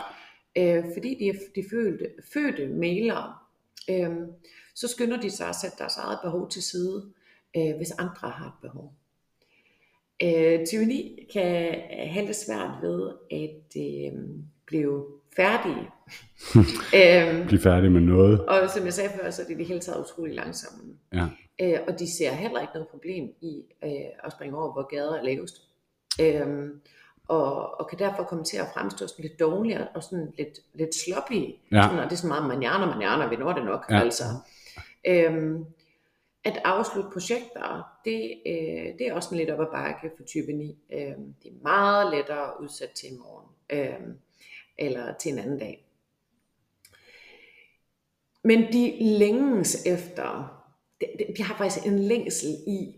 Øh, 0.57 0.83
fordi 0.93 1.15
de 1.19 1.27
er 1.29 1.33
de 1.55 1.63
fødte, 1.71 2.09
fødte 2.33 2.67
mailere, 2.67 3.33
øh, 3.89 4.09
så 4.75 4.87
skynder 4.87 5.21
de 5.21 5.31
sig 5.31 5.47
at 5.49 5.55
sætte 5.55 5.77
deres 5.79 5.97
eget 5.97 6.19
behov 6.23 6.49
til 6.49 6.63
side, 6.63 7.05
øh, 7.57 7.75
hvis 7.77 7.91
andre 7.91 8.29
har 8.29 8.45
et 8.45 8.61
behov. 8.61 8.93
Øh, 10.23 10.67
tyranni 10.67 11.27
kan 11.33 11.75
have 11.89 12.27
det 12.27 12.35
svært 12.35 12.71
ved 12.81 13.11
at 13.31 13.81
øh, 13.81 14.19
blive 14.65 15.05
færdige. 15.35 15.87
øh, 16.99 17.47
Bliv 17.47 17.59
færdig 17.59 17.91
med 17.91 18.01
noget. 18.01 18.45
og 18.45 18.69
som 18.69 18.85
jeg 18.85 18.93
sagde 18.93 19.09
før, 19.21 19.29
så 19.29 19.41
er 19.41 19.45
det 19.45 19.53
i 19.53 19.57
det 19.57 19.65
hele 19.65 19.79
taget 19.79 19.99
utrolig 19.99 20.35
langsomme. 20.35 20.93
Ja. 21.13 21.25
Øh, 21.61 21.79
og 21.87 21.99
de 21.99 22.17
ser 22.17 22.31
heller 22.31 22.61
ikke 22.61 22.73
noget 22.73 22.87
problem 22.87 23.35
i 23.41 23.63
øh, 23.83 23.91
at 24.23 24.31
springe 24.31 24.57
over, 24.57 24.73
hvor 24.73 24.87
gader 24.95 25.17
er 25.17 25.23
lavest. 25.23 25.61
Øh, 26.21 26.69
og, 27.27 27.79
og 27.79 27.87
kan 27.89 27.99
derfor 27.99 28.23
komme 28.23 28.43
til 28.43 28.57
at 28.57 28.67
fremstå 28.73 29.07
sådan 29.07 29.23
lidt 29.23 29.39
dårligere 29.39 29.87
og 29.95 30.03
sådan 30.03 30.33
lidt, 30.37 30.59
lidt 30.73 30.95
sloppy. 30.95 31.55
Ja. 31.71 31.81
Sådan, 31.83 31.99
og 31.99 32.05
det 32.05 32.11
er 32.11 32.15
sådan 32.15 32.27
meget 32.27 32.47
manjana, 32.47 32.85
manjana, 32.85 33.27
vi 33.27 33.35
når 33.35 33.53
det 33.53 33.65
nok. 33.65 33.85
Ja. 33.89 33.99
Altså. 33.99 34.23
Øhm, 35.07 35.65
at 36.43 36.61
afslutte 36.63 37.09
projekter, 37.13 37.97
det, 38.05 38.41
øh, 38.45 38.99
det 38.99 39.07
er 39.07 39.13
også 39.13 39.29
en 39.31 39.37
lidt 39.37 39.49
op 39.49 39.59
ad 39.59 39.71
bakke 39.71 40.11
for 40.17 40.23
type 40.23 40.51
9. 40.51 40.77
Øhm, 40.93 41.33
det 41.43 41.51
er 41.51 41.63
meget 41.63 42.11
lettere 42.11 42.43
at 42.47 42.53
udsætte 42.59 42.95
til 42.95 43.09
i 43.13 43.17
morgen, 43.17 43.47
øhm, 43.69 44.17
eller 44.77 45.13
til 45.13 45.31
en 45.31 45.39
anden 45.39 45.59
dag. 45.59 45.85
Men 48.43 48.73
de 48.73 48.97
længes 49.19 49.85
efter, 49.85 50.62
de 51.37 51.43
har 51.43 51.57
faktisk 51.57 51.85
en 51.85 51.99
længsel 51.99 52.49
i 52.67 52.95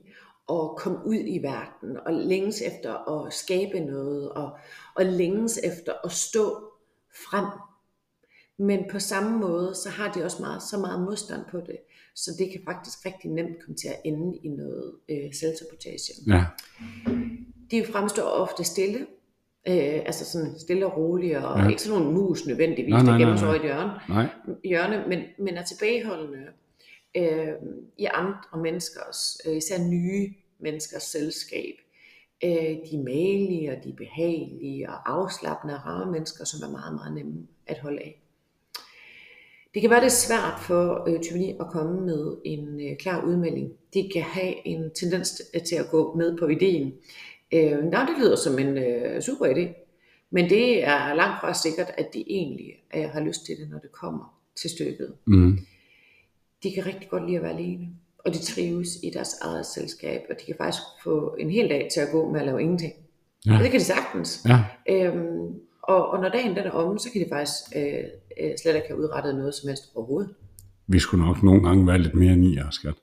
at 0.50 0.76
komme 0.78 0.98
ud 1.06 1.15
i 1.15 1.39
verden, 1.44 1.98
og 2.06 2.13
længes 2.13 2.62
efter 2.62 3.12
at 3.26 3.34
skabe 3.34 3.80
noget, 3.80 4.30
og, 4.30 4.58
og 4.96 5.06
længes 5.06 5.60
efter 5.63 5.94
at 6.04 6.12
stå 6.12 6.72
frem. 7.30 7.46
Men 8.58 8.80
på 8.91 9.00
samme 9.00 9.39
måde, 9.39 9.76
så 9.76 9.89
har 9.89 10.12
de 10.12 10.24
også 10.24 10.38
meget, 10.41 10.63
så 10.63 10.78
meget 10.80 11.02
modstand 11.02 11.41
på 11.52 11.58
det, 11.58 11.78
så 12.15 12.32
det 12.39 12.52
kan 12.52 12.62
faktisk 12.65 13.06
rigtig 13.06 13.32
nemt 13.32 13.63
komme 13.63 13.76
til 13.76 13.88
at 13.88 14.02
ende 14.06 14.38
i 14.44 14.48
noget 14.48 14.91
øh, 15.10 15.34
selvsabotage. 15.34 16.13
Ja. 16.28 16.46
De 17.72 17.86
fremstår 17.86 18.24
ofte 18.24 18.63
stille, 18.63 19.00
øh, 19.68 20.02
altså 20.06 20.26
sådan 20.26 20.60
stille 20.60 20.86
og 20.86 20.98
rolige, 20.98 21.48
og 21.48 21.60
Ja. 21.60 21.70
ikke 21.70 21.82
sådan 21.82 22.00
nogle 22.02 22.13
mus 22.13 22.46
nødvendigvis, 22.46 22.89
Nej, 22.91 23.00
der 23.00 23.06
nej, 23.06 23.18
gemmer 23.18 23.34
nej, 23.34 23.38
sig 23.38 23.48
over 23.48 23.56
i 23.56 23.60
et 23.60 23.63
hjørne 23.63 23.91
Nej. 24.10 24.28
hjørne, 24.63 25.04
men, 25.08 25.20
men 25.39 25.58
er 25.58 25.63
tilbageholdende 25.63 26.38
øh, 27.15 27.54
i 27.97 28.06
andre 28.06 28.62
menneskers, 28.62 29.38
øh, 29.47 29.58
især 29.58 29.78
nye 29.84 30.34
menneskers 30.60 31.04
selskab. 31.04 31.75
Øh, 32.43 32.51
de 32.51 32.95
er 32.97 33.04
malige, 33.04 33.71
og 33.71 33.84
de 33.84 33.89
er 33.89 33.95
behagelige, 33.95 34.89
og 34.89 35.12
afslappende, 35.13 35.78
rare 35.78 36.12
mennesker, 36.12 36.45
som 36.45 36.69
er 36.69 36.71
meget, 36.71 36.93
meget 36.93 37.15
nemme 37.15 37.47
at 37.67 37.80
holde 37.80 38.01
af. 38.01 38.21
Det 39.73 39.82
kan 39.82 39.89
være 39.89 40.01
lidt 40.01 40.13
svært 40.13 40.60
for 40.60 41.10
øh, 41.10 41.21
tyranni 41.21 41.56
at 41.60 41.67
komme 41.71 42.06
med 42.06 42.38
en 42.45 42.82
øh, 42.82 42.97
klar 42.97 43.25
udmelding. 43.25 43.71
De 43.93 44.10
kan 44.13 44.21
have 44.21 44.67
en 44.67 44.91
tendens 44.93 45.41
til 45.67 45.75
at 45.75 45.89
gå 45.91 46.15
med 46.15 46.38
på 46.38 46.47
ideen. 46.47 46.93
Øh, 47.54 47.84
Nå, 47.84 47.99
det 47.99 48.15
lyder 48.19 48.36
som 48.36 48.60
en 48.60 48.78
øh, 48.78 49.21
super 49.21 49.45
idé, 49.45 49.86
men 50.30 50.49
det 50.49 50.84
er 50.84 51.13
langt 51.13 51.41
fra 51.41 51.54
sikkert, 51.54 51.91
at 51.97 52.08
de 52.13 52.23
egentlig 52.28 52.73
øh, 52.95 53.04
har 53.04 53.19
lyst 53.19 53.45
til 53.45 53.58
det, 53.58 53.69
når 53.69 53.80
det 53.80 53.91
kommer 53.91 54.39
til 54.56 54.69
stykket. 54.69 55.13
Mm. 55.25 55.60
De 56.65 56.73
kan 56.73 56.86
rigtig 56.86 57.10
godt 57.10 57.25
lide 57.25 57.38
at 57.38 57.43
være 57.43 57.54
alene, 57.54 57.88
og 58.25 58.34
de 58.34 58.39
trives 58.39 58.89
i 59.04 59.10
deres 59.10 59.34
eget 59.41 59.65
selskab, 59.65 60.21
og 60.30 60.36
de 60.39 60.45
kan 60.45 60.56
faktisk 60.58 60.84
få 61.04 61.36
en 61.39 61.49
hel 61.49 61.69
dag 61.69 61.89
til 61.93 61.99
at 61.99 62.08
gå 62.12 62.32
med 62.32 62.39
at 62.39 62.45
lave 62.45 62.62
ingenting. 62.62 62.93
Ja. 63.45 63.58
Og 63.58 63.63
det 63.63 63.71
kan 63.71 63.80
de 63.80 63.86
sagtens. 63.86 64.45
Ja. 64.47 64.60
Øhm, 64.89 65.54
og, 65.82 66.10
og 66.10 66.21
når 66.21 66.30
dagen 66.30 66.56
den 66.56 66.65
er 66.65 66.71
omme, 66.71 66.99
så 66.99 67.12
kan 67.12 67.21
de 67.21 67.25
faktisk 67.30 67.63
øh, 67.75 68.04
øh, 68.41 68.51
slet 68.62 68.75
ikke 68.75 68.88
have 68.88 68.99
udrettet 68.99 69.36
noget 69.36 69.54
som 69.54 69.67
helst 69.67 69.84
overhovedet. 69.95 70.30
Vi 70.88 70.99
skulle 70.99 71.25
nok 71.25 71.43
nogle 71.43 71.63
gange 71.67 71.88
være 71.88 71.97
lidt 71.97 72.15
mere 72.15 72.36
nier, 72.36 72.69
skat. 72.71 72.93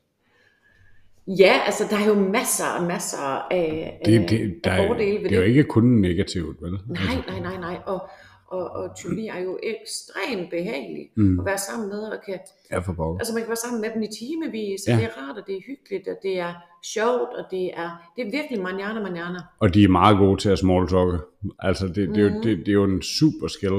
Ja, 1.26 1.60
altså 1.66 1.84
der 1.90 1.96
er 1.96 2.06
jo 2.06 2.14
masser 2.14 2.66
og 2.78 2.86
masser 2.86 3.46
af, 3.50 4.00
Det, 4.04 4.30
det, 4.30 4.60
der 4.64 4.70
af 4.70 4.86
fordele 4.86 5.22
ved 5.22 5.28
det 5.28 5.32
er 5.32 5.40
jo 5.40 5.46
ikke 5.46 5.64
kun 5.64 5.84
negativt, 5.84 6.62
vel? 6.62 6.72
Nej, 6.72 7.14
nej, 7.28 7.40
nej, 7.40 7.56
nej. 7.56 7.76
Og, 7.86 8.08
og, 8.56 8.64
og 8.78 8.96
tyranni 8.96 9.26
er 9.28 9.38
jo 9.48 9.58
ekstremt 9.62 10.50
behagelig 10.50 11.04
Mm. 11.16 11.22
mm. 11.24 11.38
at 11.40 11.44
være 11.46 11.58
sammen 11.58 11.88
med, 11.88 12.02
og 12.02 12.18
kan, 12.26 12.38
Ja, 12.70 12.78
for 12.78 12.92
pokker. 12.92 13.18
altså 13.20 13.32
man 13.34 13.42
kan 13.42 13.48
være 13.48 13.56
sammen 13.66 13.80
med 13.80 13.90
dem 13.94 14.02
i 14.02 14.10
timevis, 14.20 14.80
og 14.86 14.92
Ja. 14.92 14.96
det 14.98 15.04
er 15.04 15.14
rart, 15.20 15.36
og 15.40 15.46
det 15.46 15.56
er 15.56 15.60
hyggeligt, 15.66 16.08
og 16.08 16.16
det 16.22 16.38
er 16.38 16.54
sjovt, 16.94 17.30
og 17.38 17.44
det 17.50 17.64
er, 17.82 17.90
det 18.16 18.26
er 18.26 18.30
virkelig 18.38 18.60
manjana, 18.62 19.00
manjana. 19.02 19.38
Og 19.60 19.74
de 19.74 19.84
er 19.84 19.88
meget 19.88 20.18
gode 20.18 20.36
til 20.40 20.48
at 20.48 20.58
smalltalke. 20.58 21.18
Altså, 21.58 21.86
det, 21.86 21.96
det, 22.08 22.16
er 22.16 22.22
jo, 22.22 22.28
Mhm. 22.28 22.42
det, 22.42 22.58
det 22.58 22.68
er 22.68 22.72
jo 22.72 22.84
en 22.84 23.02
super 23.02 23.48
skill. 23.48 23.78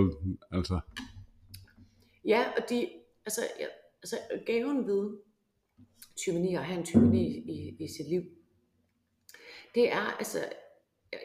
Altså, 0.52 0.80
Ja, 2.26 2.42
og 2.58 2.64
de, 2.70 2.88
altså, 3.26 3.42
ja, 3.60 3.66
altså 4.04 4.16
gaven 4.46 4.88
ved 4.88 5.10
tyranni 6.18 6.54
og 6.54 6.64
have 6.64 6.80
en 6.80 6.86
tyranni 6.86 7.24
i, 7.28 7.76
i 7.80 7.88
sit 7.98 8.10
liv, 8.10 8.22
det 9.76 9.92
er, 9.92 10.16
altså, 10.18 10.38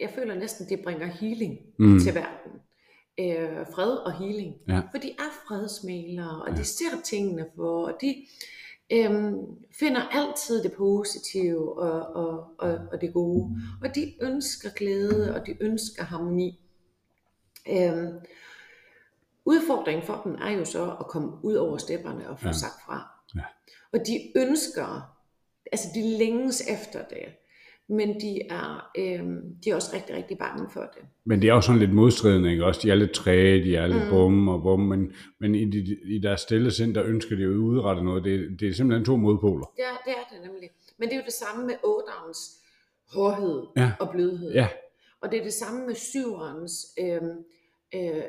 jeg, 0.00 0.10
føler 0.14 0.34
næsten, 0.34 0.68
det 0.68 0.84
bringer 0.84 1.06
healing 1.06 1.58
Mm. 1.78 1.86
mm. 1.86 1.98
til 1.98 2.14
verden. 2.14 2.52
Øh, 3.18 3.66
fred 3.74 3.92
og 3.96 4.12
healing. 4.18 4.54
Ja. 4.68 4.80
For 4.90 4.98
de 4.98 5.10
er 5.10 5.30
fredsmalere, 5.48 6.42
og 6.42 6.56
de 6.56 6.64
ser 6.64 7.00
tingene 7.04 7.46
for, 7.56 7.86
og 7.86 7.98
de 8.00 8.26
øhm, 8.92 9.36
finder 9.78 10.00
altid 10.00 10.62
det 10.62 10.72
positive 10.72 11.78
og, 11.78 12.02
og, 12.24 12.46
og, 12.58 12.78
og 12.92 13.00
det 13.00 13.12
gode. 13.12 13.56
Og 13.82 13.94
de 13.94 14.14
ønsker 14.20 14.70
glæde, 14.70 15.34
og 15.34 15.46
de 15.46 15.56
ønsker 15.62 16.02
harmoni. 16.04 16.60
Øhm, 17.70 18.14
udfordringen 19.44 20.06
for 20.06 20.20
dem 20.24 20.34
er 20.34 20.50
jo 20.50 20.64
så 20.64 20.96
at 21.00 21.06
komme 21.06 21.44
ud 21.44 21.54
over 21.54 21.76
stepperne 21.76 22.28
og 22.30 22.38
få 22.38 22.44
Ja. 22.44 22.48
ja. 22.48 22.52
sagt 22.52 22.82
fra. 22.86 23.08
Ja. 23.36 23.42
Og 23.92 23.98
de 24.06 24.32
ønsker, 24.36 25.16
altså 25.72 25.88
de 25.94 26.18
længes 26.18 26.60
efter 26.68 27.04
det, 27.04 27.24
men 27.88 28.08
de 28.20 28.42
er, 28.50 28.90
øhm, 28.98 29.40
de 29.64 29.70
er 29.70 29.74
også 29.74 29.90
rigtig, 29.96 30.16
rigtig 30.16 30.38
bange 30.38 30.66
for 30.72 30.80
det. 30.80 31.02
men 31.24 31.42
det 31.42 31.50
er 31.50 31.54
jo 31.54 31.60
sådan 31.60 31.78
lidt 31.78 31.94
modstridende, 31.94 32.50
ikke 32.50 32.64
også? 32.64 32.80
De 32.82 32.90
er 32.90 32.94
lidt 32.94 33.12
træge, 33.12 33.64
de 33.64 33.76
er 33.76 33.86
lidt 33.86 34.04
Mm. 34.04 34.10
bum 34.10 34.48
og 34.48 34.62
bum, 34.62 34.80
men, 34.80 35.12
men 35.40 35.54
i, 35.54 35.64
de, 35.70 35.96
i 36.04 36.18
deres 36.18 36.40
stille 36.40 36.70
sind, 36.70 36.94
der 36.94 37.04
ønsker 37.04 37.36
de 37.36 37.42
jo 37.42 37.50
at 37.50 37.56
udrette 37.56 38.02
noget. 38.04 38.24
Det, 38.24 38.60
det 38.60 38.68
er 38.68 38.72
simpelthen 38.72 39.04
to 39.04 39.16
modpoler. 39.16 39.66
Det 39.76 39.84
er, 39.84 39.96
det 40.04 40.12
er 40.12 40.34
det 40.36 40.50
nemlig. 40.50 40.70
Men 40.98 41.08
det 41.08 41.14
er 41.14 41.18
jo 41.18 41.24
det 41.26 41.32
samme 41.32 41.66
med 41.66 41.74
otterens 41.84 42.38
hårdhed 43.14 43.62
Ja. 43.76 43.92
og 44.00 44.08
blødhed. 44.10 44.52
Ja. 44.52 44.68
Og 45.22 45.30
det 45.30 45.38
er 45.38 45.42
det 45.44 45.52
samme 45.52 45.86
med 45.86 45.94
syverens, 45.94 46.72
øh, 47.00 47.14
øh, 47.94 48.22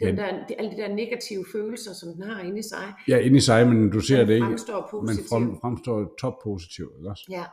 den 0.00 0.16
Ja. 0.16 0.22
der, 0.22 0.46
de, 0.48 0.54
alle 0.58 0.70
de 0.70 0.76
der 0.76 0.88
negative 0.94 1.44
følelser, 1.52 1.92
som 1.92 2.08
den 2.14 2.22
har 2.22 2.42
inde 2.42 2.58
i 2.58 2.62
sig, 2.62 2.92
Ja, 3.08 3.18
inde 3.18 3.36
i 3.36 3.40
sig, 3.40 3.68
men 3.68 3.90
du 3.90 4.00
ser 4.00 4.18
den 4.18 4.28
det 4.28 4.34
ikke. 4.34 4.46
fremstår 4.46 4.80
Men 4.92 5.06
positivt. 5.06 5.28
frem, 5.28 5.60
fremstår 5.60 6.14
top 6.20 6.34
positivt, 6.44 6.92
ikke 6.98 7.10
også? 7.10 7.26
Ja. 7.30 7.44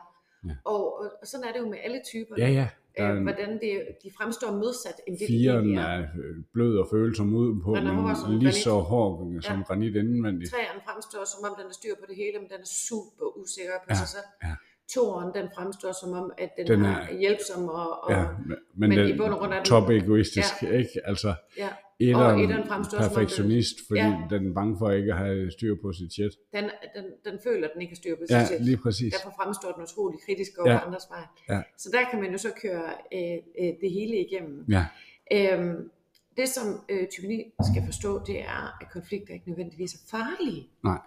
Ja. 0.48 0.54
Og, 0.64 0.98
og, 1.00 1.04
og 1.20 1.26
sådan 1.30 1.44
er 1.48 1.52
det 1.52 1.60
jo 1.60 1.68
med 1.68 1.78
alle 1.86 2.00
typer. 2.10 2.34
Ja, 2.38 2.48
ja. 2.48 2.68
Øh, 3.00 3.22
hvordan 3.22 3.50
det, 3.64 3.72
de 4.02 4.08
fremstår 4.18 4.50
modsat, 4.62 4.96
end 5.06 5.18
det 5.18 5.28
de 5.28 5.32
firen 5.32 5.56
egentlig 5.56 5.76
er. 5.78 5.86
er 5.86 6.00
øh, 6.00 6.34
blød 6.54 6.78
og 6.78 6.86
følsom 6.90 7.34
ud 7.34 7.50
på, 7.64 7.70
Den 7.76 7.86
er 7.86 8.14
som 8.14 8.30
men 8.30 8.38
lige 8.38 8.50
granit. 8.50 8.64
så 8.68 8.70
hård 8.90 9.42
som 9.42 9.56
Ja. 9.58 9.62
granit 9.68 9.94
indvendigt. 9.96 10.50
Træerne 10.52 10.80
fremstår, 10.88 11.22
som 11.32 11.40
om 11.50 11.52
den 11.60 11.66
er 11.72 11.74
styr 11.80 11.94
på 12.00 12.04
det 12.08 12.16
hele, 12.16 12.36
men 12.42 12.48
den 12.52 12.60
er 12.66 12.70
super 12.88 13.26
usikker 13.40 13.72
på 13.84 13.88
Ja, 13.90 13.94
sig 13.94 14.08
selv. 14.16 14.28
ja. 14.44 14.54
Toren, 14.94 15.28
den 15.38 15.46
fremstår 15.56 15.92
som 16.02 16.10
om, 16.20 16.32
at 16.38 16.50
den, 16.56 16.66
Den 16.66 16.84
er- 16.84 16.96
er 17.10 17.18
hjælpsom 17.18 17.68
og, 17.68 17.88
og 18.04 18.10
Ja, 18.12 18.20
ja. 18.20 18.26
men, 18.48 18.56
men, 18.88 18.90
den, 18.98 19.08
i 19.14 19.16
bund 19.18 19.32
og 19.32 19.38
grund 19.38 19.52
er 19.52 19.56
den- 19.56 19.64
top 19.64 19.90
egoistisk, 19.90 20.54
ikke? 20.62 21.00
Altså, 21.04 21.34
ja. 21.58 21.68
Etteren, 22.00 22.40
etteren 22.40 22.66
fremstår 22.68 22.98
perfektionist, 22.98 23.76
fordi 23.88 24.00
Ja. 24.00 24.20
den 24.30 24.50
er 24.50 24.54
bange 24.54 24.78
for 24.78 24.90
ikke 24.90 25.12
at 25.12 25.18
have 25.18 25.50
styr 25.50 25.74
på 25.82 25.92
sit 25.92 26.12
shit. 26.12 26.32
Den, 26.52 26.64
den, 26.96 27.04
den 27.24 27.38
føler, 27.44 27.64
at 27.68 27.70
den 27.74 27.82
ikke 27.82 27.90
har 27.92 27.96
styr 27.96 28.14
på 28.16 28.22
Ja, 28.30 28.38
sig 28.38 28.48
selv. 28.48 28.64
lige 28.64 28.76
præcis. 28.76 29.12
Derfor 29.14 29.32
fremstår 29.42 29.72
den 29.72 29.82
utrolig 29.82 30.18
kritisk 30.26 30.50
over 30.58 30.70
Ja. 30.70 30.74
ja. 30.76 30.86
andres 30.86 31.06
vej. 31.10 31.24
Ja. 31.48 31.62
Så 31.78 31.88
der 31.92 32.02
kan 32.10 32.20
man 32.22 32.32
jo 32.32 32.38
så 32.38 32.50
køre 32.62 32.84
øh, 33.14 33.38
øh, 33.60 33.72
det 33.80 33.90
hele 33.90 34.16
igennem. 34.26 34.64
Ja, 34.68 34.84
Øhm, 35.32 35.90
det 36.36 36.48
som 36.48 36.66
øh, 36.88 37.06
9 37.22 37.52
skal 37.72 37.82
forstå, 37.84 38.20
det 38.26 38.40
er, 38.40 38.76
at 38.80 38.90
konflikter 38.92 39.34
ikke 39.34 39.48
nødvendigvis 39.48 39.94
er 39.94 39.98
farlige. 40.10 40.68
nej. 40.84 40.98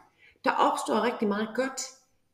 Der 0.43 0.51
opstår 0.51 1.03
rigtig 1.05 1.27
meget 1.27 1.47
godt 1.55 1.81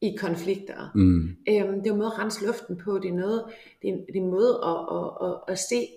i 0.01 0.15
konflikter. 0.19 0.91
Mm. 0.95 1.19
Øhm, 1.23 1.35
det 1.47 1.55
er 1.55 1.87
jo 1.87 1.93
en 1.93 1.97
måde 1.97 2.11
at 2.13 2.19
rense 2.19 2.45
luften 2.45 2.77
på. 2.77 2.99
Det 2.99 3.09
er, 3.09 3.13
noget, 3.13 3.43
det 3.81 3.89
er, 3.89 3.93
en, 3.93 3.99
det 3.99 4.15
er 4.15 4.21
en 4.21 4.29
måde 4.29 4.53
at, 4.65 4.77
at, 4.97 5.27
at, 5.27 5.35
at 5.53 5.59
se 5.59 5.87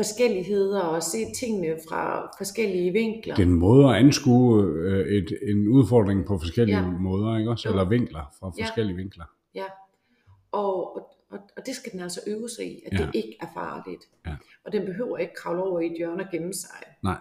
forskelligheder 0.00 0.80
og 0.80 1.02
se 1.02 1.18
tingene 1.40 1.76
fra 1.88 2.30
forskellige 2.38 2.92
vinkler. 2.92 3.34
Det 3.34 3.42
er 3.42 3.46
en 3.46 3.54
måde 3.54 3.88
at 3.88 3.94
anskue 3.96 4.62
øh, 4.64 5.06
et, 5.06 5.38
en 5.42 5.68
udfordring 5.68 6.26
på 6.26 6.38
forskellige 6.38 6.78
Ja. 6.78 6.90
måder, 6.90 7.38
ikke 7.38 7.50
også? 7.50 7.68
Eller 7.68 7.84
vinkler, 7.88 8.34
fra 8.40 8.52
Ja. 8.58 8.64
forskellige 8.64 8.96
vinkler. 8.96 9.24
Ja. 9.54 9.64
Og, 10.52 10.96
og, 11.30 11.38
og, 11.56 11.66
det 11.66 11.74
skal 11.74 11.92
den 11.92 12.00
altså 12.00 12.20
øve 12.26 12.48
sig 12.48 12.66
i, 12.66 12.82
at 12.86 12.92
Ja. 12.92 12.98
ja. 13.00 13.06
det 13.06 13.14
ikke 13.14 13.36
er 13.40 13.46
farligt. 13.54 14.04
Ja. 14.26 14.36
Og 14.64 14.72
den 14.72 14.86
behøver 14.86 15.18
ikke 15.18 15.34
kravle 15.34 15.62
over 15.62 15.80
i 15.80 15.86
et 15.86 15.96
hjørne 15.96 16.22
og 16.24 16.30
gemme 16.32 16.54
sig. 16.54 16.82
Nej. 17.02 17.18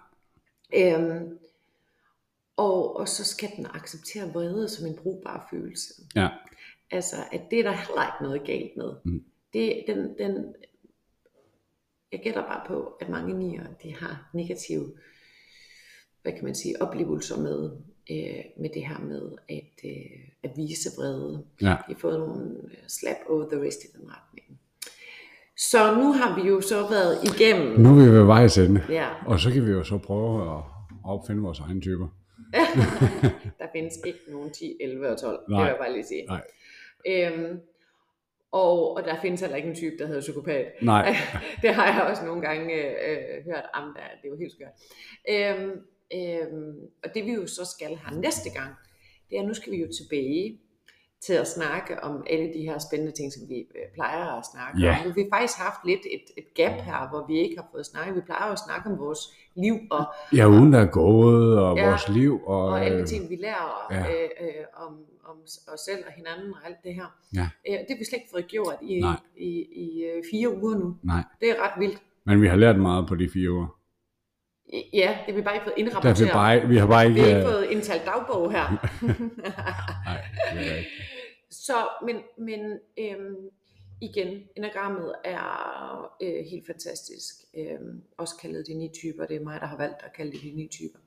Øhm, 0.77 1.37
og, 2.57 2.95
og 2.97 3.07
så 3.07 3.23
skal 3.25 3.49
den 3.57 3.65
acceptere 3.73 4.29
vrede 4.33 4.69
som 4.69 4.87
en 4.87 4.95
brugbar 5.03 5.47
følelse. 5.51 5.93
Ja, 6.15 6.27
Altså, 6.91 7.15
at 7.31 7.41
det 7.51 7.59
er 7.59 7.63
der 7.63 7.71
heller 7.71 8.05
ikke 8.05 8.23
noget 8.23 8.43
galt 8.45 8.77
med. 8.77 8.93
Mm. 9.05 9.23
Det, 9.53 9.83
den, 9.87 9.97
den, 10.17 10.45
jeg 12.11 12.19
gætter 12.23 12.41
bare 12.41 12.61
på, 12.67 12.93
at 13.01 13.09
mange 13.09 13.33
nier, 13.33 13.63
de 13.83 13.95
har 13.95 14.29
negative, 14.33 14.91
hvad 16.21 16.31
kan 16.33 16.43
man 16.43 16.55
sige, 16.55 16.81
oplevelser 16.81 17.37
med, 17.41 17.71
øh, 18.11 18.43
med 18.61 18.69
det 18.73 18.87
her 18.87 18.99
med 18.99 19.31
at, 19.49 19.85
øh, 19.89 20.19
at 20.43 20.51
vise 20.55 20.89
vrede. 20.97 21.45
ja. 21.61 21.67
De 21.67 21.93
har 21.93 21.99
fået 21.99 22.19
nogle 22.19 22.51
øh, 22.63 22.77
slap 22.87 23.17
over 23.29 23.49
the 23.49 23.59
wrist 23.59 23.83
i 23.83 23.87
den 23.97 24.01
retning. 24.11 24.59
Så 25.57 25.95
nu 25.95 26.11
har 26.13 26.41
vi 26.41 26.47
jo 26.49 26.61
så 26.61 26.87
været 26.89 27.17
igennem, 27.23 27.79
Nu 27.79 27.89
er 27.89 28.05
vi 28.05 28.11
ved 28.11 28.23
vejs 28.23 28.57
ende. 28.57 28.83
ja, 28.89 29.07
Og 29.25 29.39
så 29.39 29.51
kan 29.51 29.65
vi 29.65 29.71
jo 29.71 29.83
så 29.83 29.97
prøve 29.97 30.57
at 30.57 30.63
opfinde 31.03 31.41
vores 31.41 31.59
egne 31.59 31.81
typer. 31.81 32.07
der 33.59 33.67
findes 33.75 33.93
ikke 34.05 34.19
nogen 34.27 34.51
10, 34.51 34.77
11 34.81 35.09
og 35.09 35.17
12, 35.21 35.39
det 35.39 35.49
Nej. 35.49 35.61
vil 35.61 35.67
jeg 35.67 35.77
bare 35.79 35.93
lige 35.93 36.05
sige. 36.05 36.25
Nej. 36.25 36.41
Øhm, 37.07 37.59
og, 38.51 38.95
og 38.95 39.03
der 39.03 39.21
findes 39.21 39.41
heller 39.41 39.57
ikke 39.57 39.69
en 39.69 39.75
type, 39.75 39.95
der 39.99 40.07
hedder 40.07 40.21
psykopat. 40.21 40.67
Nej. 40.81 41.15
det 41.61 41.73
har 41.73 41.93
jeg 41.93 42.09
også 42.09 42.25
nogle 42.25 42.41
gange 42.41 42.73
øh, 43.07 43.45
hørt 43.45 43.65
om, 43.73 43.83
der, 43.83 44.01
det 44.21 44.27
er 44.27 44.29
jo 44.29 44.37
helt 44.37 44.51
skørt. 44.51 44.75
Øhm, 45.29 45.71
øhm, 46.13 46.75
og 47.03 47.13
det 47.13 47.25
vi 47.25 47.31
jo 47.31 47.47
så 47.47 47.65
skal 47.65 47.95
have 47.95 48.21
næste 48.21 48.49
gang, 48.49 48.75
det 49.29 49.37
er, 49.37 49.41
at 49.41 49.47
nu 49.47 49.53
skal 49.53 49.71
vi 49.71 49.77
jo 49.77 49.87
tilbage 49.87 50.59
til 51.25 51.33
at 51.33 51.47
snakke 51.47 52.03
om 52.03 52.23
alle 52.29 52.53
de 52.53 52.61
her 52.61 52.77
spændende 52.87 53.11
ting, 53.11 53.33
som 53.33 53.49
vi 53.49 53.55
øh, 53.59 53.85
plejer 53.93 54.25
at 54.39 54.43
snakke 54.53 54.79
Ja. 54.81 54.89
om. 54.89 54.95
Nu 55.03 55.09
har 55.09 55.15
vi 55.15 55.25
faktisk 55.33 55.59
haft 55.59 55.81
lidt 55.85 55.99
et, 56.15 56.25
et 56.37 56.53
gap 56.55 56.71
her, 56.81 57.09
hvor 57.09 57.25
vi 57.27 57.39
ikke 57.39 57.55
har 57.57 57.67
fået 57.71 57.85
snakket. 57.85 58.15
Vi 58.15 58.21
plejer 58.21 58.51
at 58.51 58.59
snakke 58.67 58.89
om 58.89 58.99
vores 58.99 59.19
liv 59.55 59.75
og, 59.91 60.03
Ja, 60.35 60.47
ugen 60.47 60.73
der 60.73 60.79
er 60.79 60.91
gået, 60.91 61.59
og 61.59 61.77
Ja. 61.77 61.85
vores 61.89 62.09
liv, 62.09 62.41
og, 62.45 62.63
og 62.65 62.85
alle 62.85 62.97
de 62.97 63.01
øh, 63.01 63.07
ting, 63.07 63.29
vi 63.29 63.35
lærer 63.35 63.87
ja. 63.91 63.99
øh, 63.99 64.29
øh, 64.41 64.65
om, 64.85 64.93
om 65.29 65.37
os 65.73 65.79
selv 65.85 66.03
og 66.07 66.13
hinanden 66.13 66.53
og 66.53 66.59
alt 66.67 66.77
det 66.83 66.93
her. 66.95 67.07
Ja. 67.35 67.47
Øh, 67.67 67.73
det 67.79 67.85
har 67.89 67.97
vi 67.97 68.05
slet 68.05 68.19
ikke 68.19 68.29
fået 68.31 68.47
gjort 68.47 68.75
i, 68.81 68.99
Nej. 68.99 69.15
i, 69.37 69.51
i 69.85 70.03
øh, 70.03 70.23
fire 70.31 70.49
uger 70.63 70.75
nu. 70.77 70.95
nej. 71.03 71.23
Det 71.41 71.49
er 71.49 71.55
ret 71.63 71.79
vildt. 71.79 71.97
Men 72.25 72.41
vi 72.41 72.47
har 72.47 72.55
lært 72.55 72.79
meget 72.79 73.07
på 73.07 73.15
de 73.15 73.29
fire 73.33 73.51
uger. 73.51 73.67
I- 74.73 74.89
Ja, 74.93 75.17
det 75.25 75.33
har 75.33 75.33
vi 75.33 75.41
bare 75.41 75.53
ikke 75.55 75.63
fået 75.65 75.75
Der 75.77 75.83
er 75.83 75.87
indrapporteret. 75.87 76.27
vi, 76.29 76.33
bare, 76.33 76.67
vi 76.67 76.77
har 76.77 76.87
bare 76.87 77.03
vi 77.07 77.09
ikke... 77.09 77.21
har 77.21 77.37
ikke 77.37 77.49
fået 77.51 77.63
indtalt 77.69 78.05
dagbog 78.05 78.51
her. 78.51 78.65
Nej, 80.05 80.21
det 80.53 80.71
er 80.71 80.75
ikke. 80.75 80.89
Så, 81.69 81.87
men, 82.05 82.15
men 82.37 82.79
øhm, 82.99 83.49
igen, 84.01 84.43
enagrammet 84.55 85.15
er 85.23 86.15
øh, 86.21 86.45
helt 86.45 86.67
fantastisk. 86.67 87.35
Øhm, 87.57 88.01
også 88.17 88.35
kaldet 88.41 88.67
de 88.67 88.73
ni 88.73 88.91
typer. 88.93 89.25
Det 89.25 89.35
er 89.35 89.43
mig, 89.43 89.61
der 89.61 89.67
har 89.67 89.77
valgt 89.77 90.03
at 90.03 90.13
kalde 90.13 90.31
det 90.31 90.41
de 90.41 90.51
ni 90.51 90.67
typer. 90.67 90.99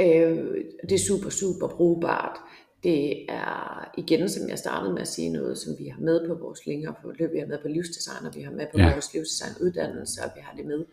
Øh, 0.00 0.64
det 0.82 0.92
er 0.92 1.06
super, 1.06 1.30
super 1.30 1.68
brugbart. 1.68 2.38
Det 2.84 3.30
er 3.30 3.90
igen, 3.98 4.28
som 4.28 4.48
jeg 4.48 4.58
startede 4.58 4.92
med 4.92 5.00
at 5.02 5.08
sige, 5.08 5.30
noget, 5.30 5.58
som 5.58 5.72
vi 5.78 5.86
har 5.88 6.00
med 6.00 6.28
på 6.28 6.34
vores 6.34 6.66
længere 6.66 6.94
forløb. 7.02 7.32
Vi 7.32 7.38
har 7.38 7.46
med 7.46 7.58
på 7.62 7.68
livsdesign, 7.68 8.26
og 8.26 8.34
vi 8.36 8.42
har 8.42 8.50
med 8.50 8.66
på 8.72 8.78
Ja. 8.78 8.92
vores 8.92 9.14
livsdesign 9.14 9.52
uddannelse, 9.66 10.20
og 10.24 10.30
vi 10.34 10.40
har 10.46 10.56
det 10.56 10.66
med 10.66 10.84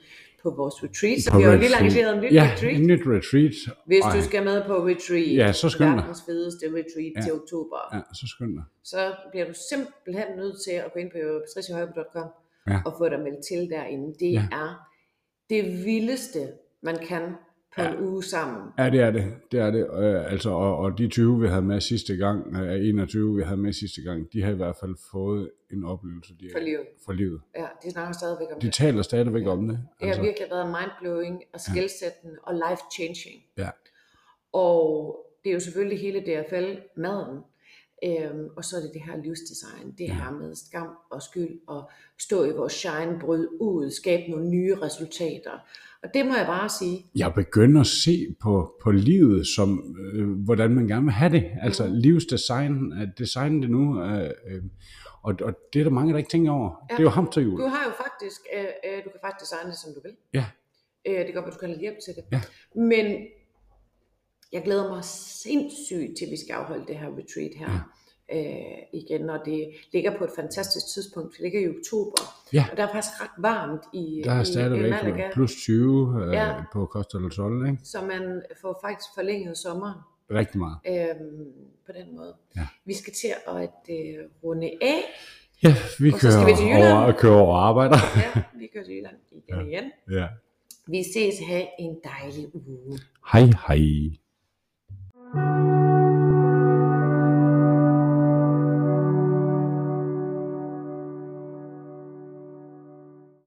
på 0.44 0.50
vores 0.50 0.76
retreat. 0.84 1.22
Så 1.24 1.32
På 1.32 1.38
vi 1.38 1.44
har 1.44 1.52
jo 1.54 1.60
lige 1.60 1.76
arrangeret 1.76 2.14
en 2.16 2.22
nyt 2.24 2.34
Ja, 2.34 2.50
retreat. 2.54 2.76
en 2.82 2.88
nyt 2.88 3.02
retreat. 3.16 3.56
Hvis 3.86 4.04
du 4.16 4.22
skal 4.30 4.44
med 4.44 4.58
på 4.70 4.76
retreat, 4.88 5.36
Ja, 5.44 5.52
så 5.62 5.70
skynd 5.70 5.94
dig. 6.00 6.16
fedeste 6.26 6.66
retreat 6.78 7.14
Ja. 7.16 7.22
til 7.24 7.32
oktober, 7.40 7.78
Ja, 7.96 8.00
så 8.20 8.26
skynd 8.34 8.54
dig. 8.58 8.64
så 8.84 9.14
bliver 9.32 9.46
du 9.52 9.54
simpelthen 9.70 10.28
nødt 10.38 10.56
til 10.66 10.72
at 10.72 10.94
gå 10.94 11.00
ind 11.00 11.12
på 11.12 11.18
patriciahøjbe.com 11.46 12.28
Ja. 12.72 12.80
og 12.86 12.92
få 12.98 13.10
dig 13.10 13.20
meldt 13.20 13.42
til 13.50 13.70
derinde. 13.76 14.08
Det 14.20 14.32
Ja. 14.32 14.46
er 14.64 14.70
det 15.50 15.86
vildeste, 15.86 16.42
man 16.82 16.98
kan 17.10 17.22
på 17.76 17.82
Ja. 17.82 17.92
en 17.94 18.00
uge 18.00 18.24
sammen. 18.24 18.62
Ja, 18.78 18.90
det 18.90 19.00
er 19.02 19.12
det. 19.12 19.34
Det 19.52 19.60
er 19.60 19.72
det. 19.72 19.88
Øh, 20.04 20.32
altså, 20.32 20.50
og, 20.50 20.78
og 20.78 20.98
de 20.98 21.08
20, 21.08 21.42
vi 21.42 21.48
havde 21.48 21.62
med 21.62 21.82
sidste 21.82 22.16
gang, 22.16 22.56
øh, 22.56 22.90
21, 22.90 23.36
vi 23.36 23.44
havde 23.44 23.58
med 23.58 23.74
sidste 23.74 24.02
gang, 24.02 24.34
de 24.34 24.42
har 24.44 24.52
i 24.52 24.56
hvert 24.56 24.76
fald 24.80 24.96
fået 25.12 25.52
en 25.72 25.84
oplevelse 25.84 26.34
de, 26.40 26.50
For 26.54 26.60
livet. 26.60 26.86
for 27.06 27.14
livet. 27.14 27.42
Ja, 27.58 27.66
de 27.84 27.92
snakker 27.92 28.14
stadigvæk 28.14 28.48
om 28.54 28.60
De 28.60 28.66
det. 28.66 28.74
taler 28.74 29.02
stadigvæk 29.02 29.48
om 29.48 29.68
det. 29.68 29.80
Det 30.00 30.16
har 30.16 30.22
virkelig 30.24 30.48
været 30.52 30.68
mindblowing 30.80 31.42
og 31.54 31.60
skældsættende 31.60 32.36
og 32.44 32.54
life-changing. 32.56 33.44
Ja. 33.58 33.70
Og 34.54 35.18
det 35.44 35.50
er 35.50 35.54
jo 35.54 35.60
selvfølgelig 35.60 36.00
hele 36.00 36.20
DFL, 36.20 36.80
maden, 36.98 37.40
øhm, 38.06 38.48
og 38.58 38.66
så 38.66 38.78
er 38.78 38.82
det 38.82 38.92
det 38.94 39.02
her 39.02 39.18
livsdesign, 39.24 39.92
det 39.98 40.10
her 40.12 40.32
med 40.32 40.56
skam 40.56 40.88
og 41.12 41.22
skyld, 41.22 41.60
og 41.68 41.90
stå 42.20 42.44
i 42.46 42.52
vores 42.52 42.74
shine, 42.74 43.18
bryde 43.22 43.62
ud, 43.62 43.92
skabe 43.92 44.32
nogle 44.32 44.50
nye 44.50 44.76
resultater. 44.82 45.52
Og 46.04 46.10
det 46.14 46.26
må 46.26 46.36
jeg 46.36 46.46
bare 46.46 46.70
sige, 46.70 47.06
Jeg 47.16 47.32
begynder 47.36 47.82
at 47.82 47.88
se 47.88 48.36
på, 48.42 48.74
på 48.84 48.92
livet 48.92 49.48
som, 49.48 49.96
øh, 50.14 50.30
hvordan 50.30 50.72
man 50.76 50.88
gerne 50.88 51.04
vil 51.04 51.12
have 51.14 51.32
det. 51.32 51.46
Altså 51.62 51.86
Mm. 51.88 51.94
livsdesign, 51.94 52.94
at 52.94 53.10
designe 53.18 53.62
det 53.62 53.70
nu. 53.70 54.04
Øh, 54.04 54.24
øh, 54.48 54.64
og, 55.24 55.36
og 55.42 55.54
det 55.74 55.80
er 55.80 55.84
der 55.84 55.92
mange, 55.92 56.12
der 56.14 56.18
ikke 56.18 56.30
tænker 56.30 56.52
over. 56.52 56.70
Ja. 56.90 56.94
Det 56.96 57.00
er 57.00 57.04
jo 57.04 57.10
hamsterhjul. 57.10 57.60
du 57.60 57.66
har 57.68 57.84
jo 57.86 57.92
faktisk, 58.04 58.42
øh, 58.58 58.64
øh, 58.86 58.98
du 59.06 59.10
kan 59.10 59.20
faktisk 59.26 59.42
designe 59.52 59.70
det, 59.72 59.80
som 59.80 59.90
du 59.96 60.00
vil. 60.04 60.12
Ja. 60.34 60.46
Øh, 61.08 61.18
det 61.18 61.26
kan 61.26 61.34
godt 61.34 61.46
være, 61.46 61.54
du 61.54 61.60
kan 61.60 61.70
have 61.70 61.80
hjælp 61.80 61.98
til 62.06 62.14
det. 62.16 62.24
Ja. 62.32 62.42
Men 62.76 63.06
jeg 64.54 64.62
glæder 64.64 64.90
mig 64.90 65.04
sindssygt 65.06 66.18
til, 66.18 66.26
at 66.26 66.32
vi 66.32 66.38
skal 66.38 66.54
afholde 66.54 66.86
det 66.88 66.96
her 66.98 67.08
retreat 67.08 67.52
her. 67.56 67.92
Øh, 68.34 69.02
igen, 69.02 69.30
og 69.30 69.40
det 69.46 69.70
ligger 69.94 70.18
på 70.18 70.24
et 70.24 70.30
fantastisk 70.36 70.86
tidspunkt, 70.94 71.28
for 71.36 71.42
det 71.44 71.52
ligger 71.52 71.60
i 71.60 71.70
oktober. 71.78 72.22
Ja. 72.54 72.66
Og 72.72 72.78
der 72.78 72.84
er 72.84 72.92
faktisk 72.92 73.22
ret 73.22 73.30
varmt 73.38 73.82
i, 73.94 74.22
Der 74.26 74.32
er 74.32 74.44
stadigvæk 74.44 74.94
plus 75.34 75.56
20 75.56 76.24
øh, 76.26 76.34
Ja. 76.34 76.54
på 76.74 76.86
Costa 76.86 77.18
del 77.18 77.32
Sol, 77.32 77.68
ikke? 77.68 77.80
så 77.84 78.02
man 78.02 78.42
får 78.62 78.80
faktisk 78.84 79.10
forlænget 79.16 79.58
sommeren 79.58 80.00
Rigtig 80.32 80.60
meget. 80.60 80.78
øhm, 80.88 81.46
på 81.86 81.92
den 81.92 82.16
måde. 82.16 82.34
Ja. 82.56 82.68
Vi 82.86 82.94
skal 82.94 83.14
til 83.14 83.34
at 83.48 83.70
øh, 83.90 84.16
runde 84.44 84.72
af. 84.82 85.02
Ja, 85.64 85.76
vi 86.00 86.12
Og 86.14 86.20
så 86.20 86.32
skal 86.32 86.32
kører, 86.32 86.46
vi 86.46 86.56
til 86.56 86.94
over, 86.94 87.12
kører 87.12 87.34
over 87.36 87.56
og 87.56 87.68
arbejder. 87.68 87.98
Ja, 88.36 88.42
vi 88.60 88.68
kører 88.74 88.84
til 88.84 88.94
Jylland 88.96 89.16
igen 89.32 89.56
Ja. 89.60 89.62
igen. 89.80 89.92
ja. 90.12 90.28
Vi 90.88 91.04
ses. 91.14 91.40
Ha' 91.48 91.66
en 91.80 91.96
dejlig 92.04 92.56
uge. 92.56 93.00
Hej 93.32 93.42
hej. 93.68 93.80